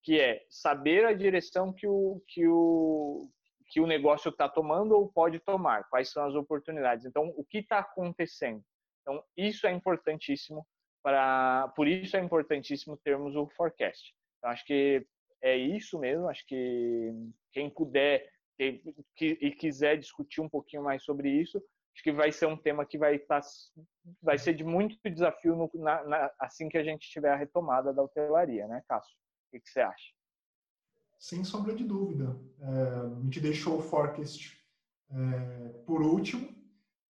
que 0.02 0.20
é 0.20 0.44
saber 0.48 1.04
a 1.04 1.12
direção 1.12 1.72
que 1.72 1.86
o 1.86 2.22
que 2.28 2.46
o 2.46 3.28
que 3.70 3.80
o 3.80 3.86
negócio 3.86 4.28
está 4.28 4.48
tomando 4.48 4.92
ou 4.94 5.10
pode 5.10 5.40
tomar, 5.40 5.88
quais 5.88 6.10
são 6.10 6.24
as 6.24 6.34
oportunidades. 6.34 7.04
Então, 7.06 7.32
o 7.36 7.44
que 7.44 7.58
está 7.58 7.78
acontecendo? 7.78 8.62
Então, 9.02 9.22
isso 9.36 9.66
é 9.66 9.72
importantíssimo 9.72 10.64
por 11.76 11.86
isso 11.86 12.16
é 12.16 12.20
importantíssimo 12.20 12.96
termos 12.96 13.36
o 13.36 13.46
forecast. 13.48 14.14
Então, 14.38 14.50
acho 14.50 14.64
que 14.64 15.06
é 15.42 15.56
isso 15.56 15.98
mesmo. 15.98 16.28
Acho 16.28 16.46
que 16.46 17.12
quem 17.52 17.68
puder 17.68 18.26
que, 18.56 18.82
que, 19.16 19.38
e 19.40 19.50
quiser 19.50 19.98
discutir 19.98 20.40
um 20.40 20.48
pouquinho 20.48 20.82
mais 20.82 21.02
sobre 21.04 21.28
isso, 21.28 21.58
acho 21.94 22.02
que 22.02 22.12
vai 22.12 22.32
ser 22.32 22.46
um 22.46 22.56
tema 22.56 22.86
que 22.86 22.96
vai 22.96 23.16
estar 23.16 23.40
tá, 23.40 23.48
vai 24.22 24.38
ser 24.38 24.54
de 24.54 24.64
muito 24.64 24.96
desafio 25.04 25.56
no, 25.56 25.70
na, 25.74 26.04
na, 26.04 26.30
assim 26.38 26.68
que 26.68 26.78
a 26.78 26.84
gente 26.84 27.08
tiver 27.10 27.32
a 27.32 27.36
retomada 27.36 27.92
da 27.92 28.02
hotelaria, 28.02 28.66
né, 28.66 28.82
Cássio? 28.88 29.14
O 29.48 29.50
que, 29.50 29.60
que 29.60 29.70
você 29.70 29.80
acha? 29.80 30.12
Sem 31.18 31.44
sombra 31.44 31.74
de 31.74 31.84
dúvida. 31.84 32.38
É, 32.60 33.16
a 33.16 33.22
gente 33.22 33.40
deixou 33.40 33.78
o 33.78 33.82
forecast 33.82 34.58
é, 35.10 35.68
por 35.86 36.02
último, 36.02 36.48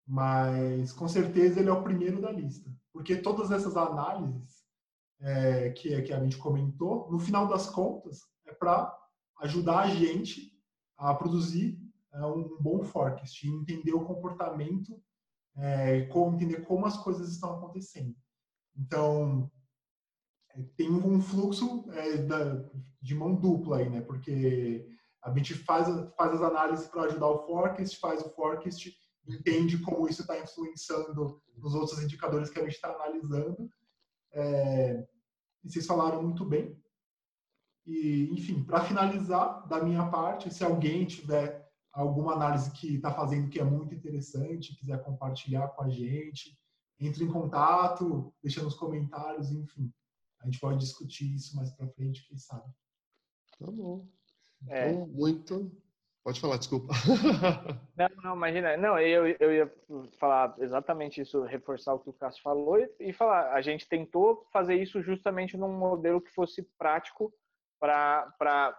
mas 0.05 0.91
com 0.91 1.07
certeza 1.07 1.59
ele 1.59 1.69
é 1.69 1.73
o 1.73 1.83
primeiro 1.83 2.21
da 2.21 2.31
lista 2.31 2.69
porque 2.93 3.17
todas 3.17 3.51
essas 3.51 3.75
análises 3.75 4.63
é, 5.19 5.71
que, 5.71 5.99
que 6.03 6.13
a 6.13 6.19
gente 6.19 6.37
comentou, 6.37 7.11
no 7.11 7.19
final 7.19 7.47
das 7.47 7.69
contas, 7.69 8.21
é 8.45 8.53
para 8.53 8.95
ajudar 9.41 9.79
a 9.79 9.87
gente 9.87 10.53
a 10.95 11.13
produzir 11.13 11.81
é, 12.13 12.25
um 12.25 12.55
bom 12.61 12.83
forecast, 12.83 13.47
entender 13.47 13.93
o 13.93 14.05
comportamento, 14.05 15.01
é, 15.57 16.01
como, 16.07 16.35
entender 16.35 16.61
como 16.65 16.85
as 16.85 16.97
coisas 16.97 17.29
estão 17.29 17.57
acontecendo. 17.57 18.15
Então, 18.77 19.51
é, 20.51 20.61
tem 20.77 20.91
um 20.91 21.19
fluxo 21.19 21.85
é, 21.91 22.17
da, 22.17 22.63
de 23.01 23.15
mão 23.15 23.33
dupla 23.33 23.77
aí, 23.77 23.89
né? 23.89 24.01
Porque 24.01 24.87
a 25.21 25.33
gente 25.35 25.55
faz, 25.55 25.87
faz 26.15 26.33
as 26.33 26.41
análises 26.41 26.87
para 26.87 27.03
ajudar 27.03 27.27
o 27.27 27.45
forecast, 27.47 27.97
faz 27.97 28.21
o 28.21 28.29
forecast 28.29 29.02
entende 29.27 29.77
como 29.79 30.07
isso 30.07 30.21
está 30.21 30.39
influenciando 30.39 31.41
nos 31.57 31.73
outros 31.73 32.01
indicadores 32.01 32.49
que 32.49 32.59
a 32.59 32.63
gente 32.63 32.75
está 32.75 32.89
analisando. 32.89 33.69
É, 34.31 35.07
e 35.63 35.71
vocês 35.71 35.85
falaram 35.85 36.21
muito 36.21 36.45
bem. 36.45 36.77
E, 37.85 38.29
enfim, 38.31 38.63
para 38.63 38.83
finalizar, 38.83 39.67
da 39.67 39.83
minha 39.83 40.09
parte, 40.09 40.53
se 40.53 40.63
alguém 40.63 41.05
tiver 41.05 41.63
alguma 41.91 42.33
análise 42.33 42.71
que 42.71 42.95
está 42.95 43.13
fazendo 43.13 43.49
que 43.49 43.59
é 43.59 43.63
muito 43.63 43.93
interessante, 43.93 44.75
quiser 44.75 45.03
compartilhar 45.03 45.67
com 45.69 45.83
a 45.83 45.89
gente, 45.89 46.57
entre 46.99 47.23
em 47.23 47.31
contato, 47.31 48.33
deixa 48.41 48.63
nos 48.63 48.75
comentários, 48.75 49.51
enfim. 49.51 49.93
A 50.39 50.45
gente 50.45 50.59
pode 50.59 50.79
discutir 50.79 51.33
isso 51.35 51.55
mais 51.55 51.71
para 51.71 51.87
frente, 51.89 52.25
quem 52.27 52.37
sabe. 52.37 52.69
Tá 53.59 53.69
bom. 53.69 54.07
É. 54.67 54.91
Então, 54.91 55.07
muito 55.07 55.71
Pode 56.23 56.39
falar, 56.39 56.57
desculpa. 56.57 56.93
Não, 57.97 58.09
não, 58.23 58.35
imagina. 58.35 58.77
Não, 58.77 58.97
eu, 58.97 59.27
eu 59.39 59.53
ia 59.53 59.73
falar 60.17 60.55
exatamente 60.59 61.21
isso, 61.21 61.43
reforçar 61.43 61.93
o 61.93 61.99
que 61.99 62.09
o 62.09 62.13
Cássio 62.13 62.41
falou 62.41 62.79
e, 62.79 62.89
e 62.99 63.13
falar. 63.13 63.53
A 63.53 63.61
gente 63.61 63.87
tentou 63.87 64.47
fazer 64.51 64.75
isso 64.75 65.01
justamente 65.01 65.57
num 65.57 65.71
modelo 65.77 66.21
que 66.21 66.31
fosse 66.31 66.63
prático 66.77 67.31
para, 67.79 68.75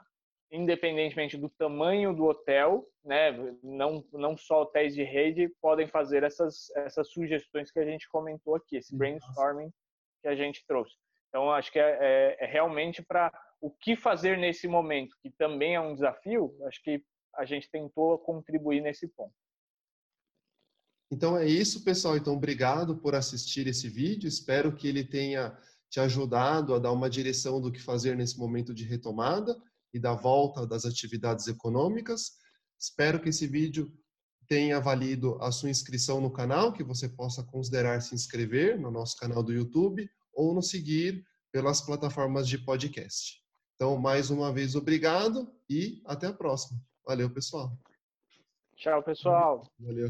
independentemente 0.50 1.36
do 1.36 1.50
tamanho 1.50 2.14
do 2.14 2.24
hotel, 2.24 2.88
né? 3.04 3.32
Não, 3.62 4.02
não 4.12 4.36
só 4.36 4.62
hotéis 4.62 4.94
de 4.94 5.02
rede 5.02 5.48
podem 5.60 5.86
fazer 5.86 6.22
essas, 6.22 6.70
essas 6.76 7.10
sugestões 7.10 7.70
que 7.70 7.78
a 7.78 7.84
gente 7.84 8.08
comentou 8.08 8.54
aqui, 8.54 8.76
esse 8.76 8.96
brainstorming 8.96 9.70
que 10.22 10.28
a 10.28 10.34
gente 10.34 10.64
trouxe. 10.66 10.96
Então, 11.28 11.50
acho 11.50 11.70
que 11.70 11.78
é, 11.78 11.98
é, 12.00 12.44
é 12.44 12.46
realmente 12.46 13.02
para 13.02 13.30
o 13.60 13.70
que 13.70 13.96
fazer 13.96 14.38
nesse 14.38 14.66
momento, 14.66 15.16
que 15.20 15.30
também 15.30 15.74
é 15.74 15.80
um 15.80 15.94
desafio, 15.94 16.56
acho 16.66 16.82
que 16.82 17.04
a 17.36 17.44
gente 17.44 17.70
tentou 17.70 18.18
contribuir 18.18 18.80
nesse 18.80 19.08
ponto. 19.08 19.34
Então 21.10 21.36
é 21.36 21.46
isso, 21.46 21.84
pessoal. 21.84 22.16
Então, 22.16 22.34
obrigado 22.34 22.96
por 22.96 23.14
assistir 23.14 23.66
esse 23.66 23.88
vídeo. 23.88 24.26
Espero 24.26 24.74
que 24.74 24.88
ele 24.88 25.04
tenha 25.04 25.56
te 25.90 26.00
ajudado 26.00 26.74
a 26.74 26.78
dar 26.78 26.90
uma 26.90 27.08
direção 27.08 27.60
do 27.60 27.70
que 27.70 27.80
fazer 27.80 28.16
nesse 28.16 28.38
momento 28.38 28.74
de 28.74 28.84
retomada 28.84 29.56
e 29.92 29.98
da 30.00 30.12
volta 30.12 30.66
das 30.66 30.84
atividades 30.84 31.46
econômicas. 31.46 32.32
Espero 32.76 33.20
que 33.20 33.28
esse 33.28 33.46
vídeo 33.46 33.92
tenha 34.48 34.80
valido 34.80 35.40
a 35.40 35.52
sua 35.52 35.70
inscrição 35.70 36.20
no 36.20 36.32
canal, 36.32 36.72
que 36.72 36.82
você 36.82 37.08
possa 37.08 37.44
considerar 37.44 38.00
se 38.00 38.14
inscrever 38.14 38.78
no 38.78 38.90
nosso 38.90 39.16
canal 39.16 39.42
do 39.42 39.52
YouTube 39.52 40.10
ou 40.32 40.52
nos 40.52 40.68
seguir 40.68 41.24
pelas 41.52 41.80
plataformas 41.80 42.48
de 42.48 42.58
podcast. 42.58 43.40
Então, 43.76 43.96
mais 43.96 44.30
uma 44.30 44.52
vez, 44.52 44.74
obrigado 44.74 45.48
e 45.70 46.02
até 46.04 46.26
a 46.26 46.32
próxima. 46.32 46.80
Valeu, 47.06 47.30
pessoal. 47.30 47.70
Tchau, 48.76 49.02
pessoal. 49.02 49.62
Valeu. 49.78 50.08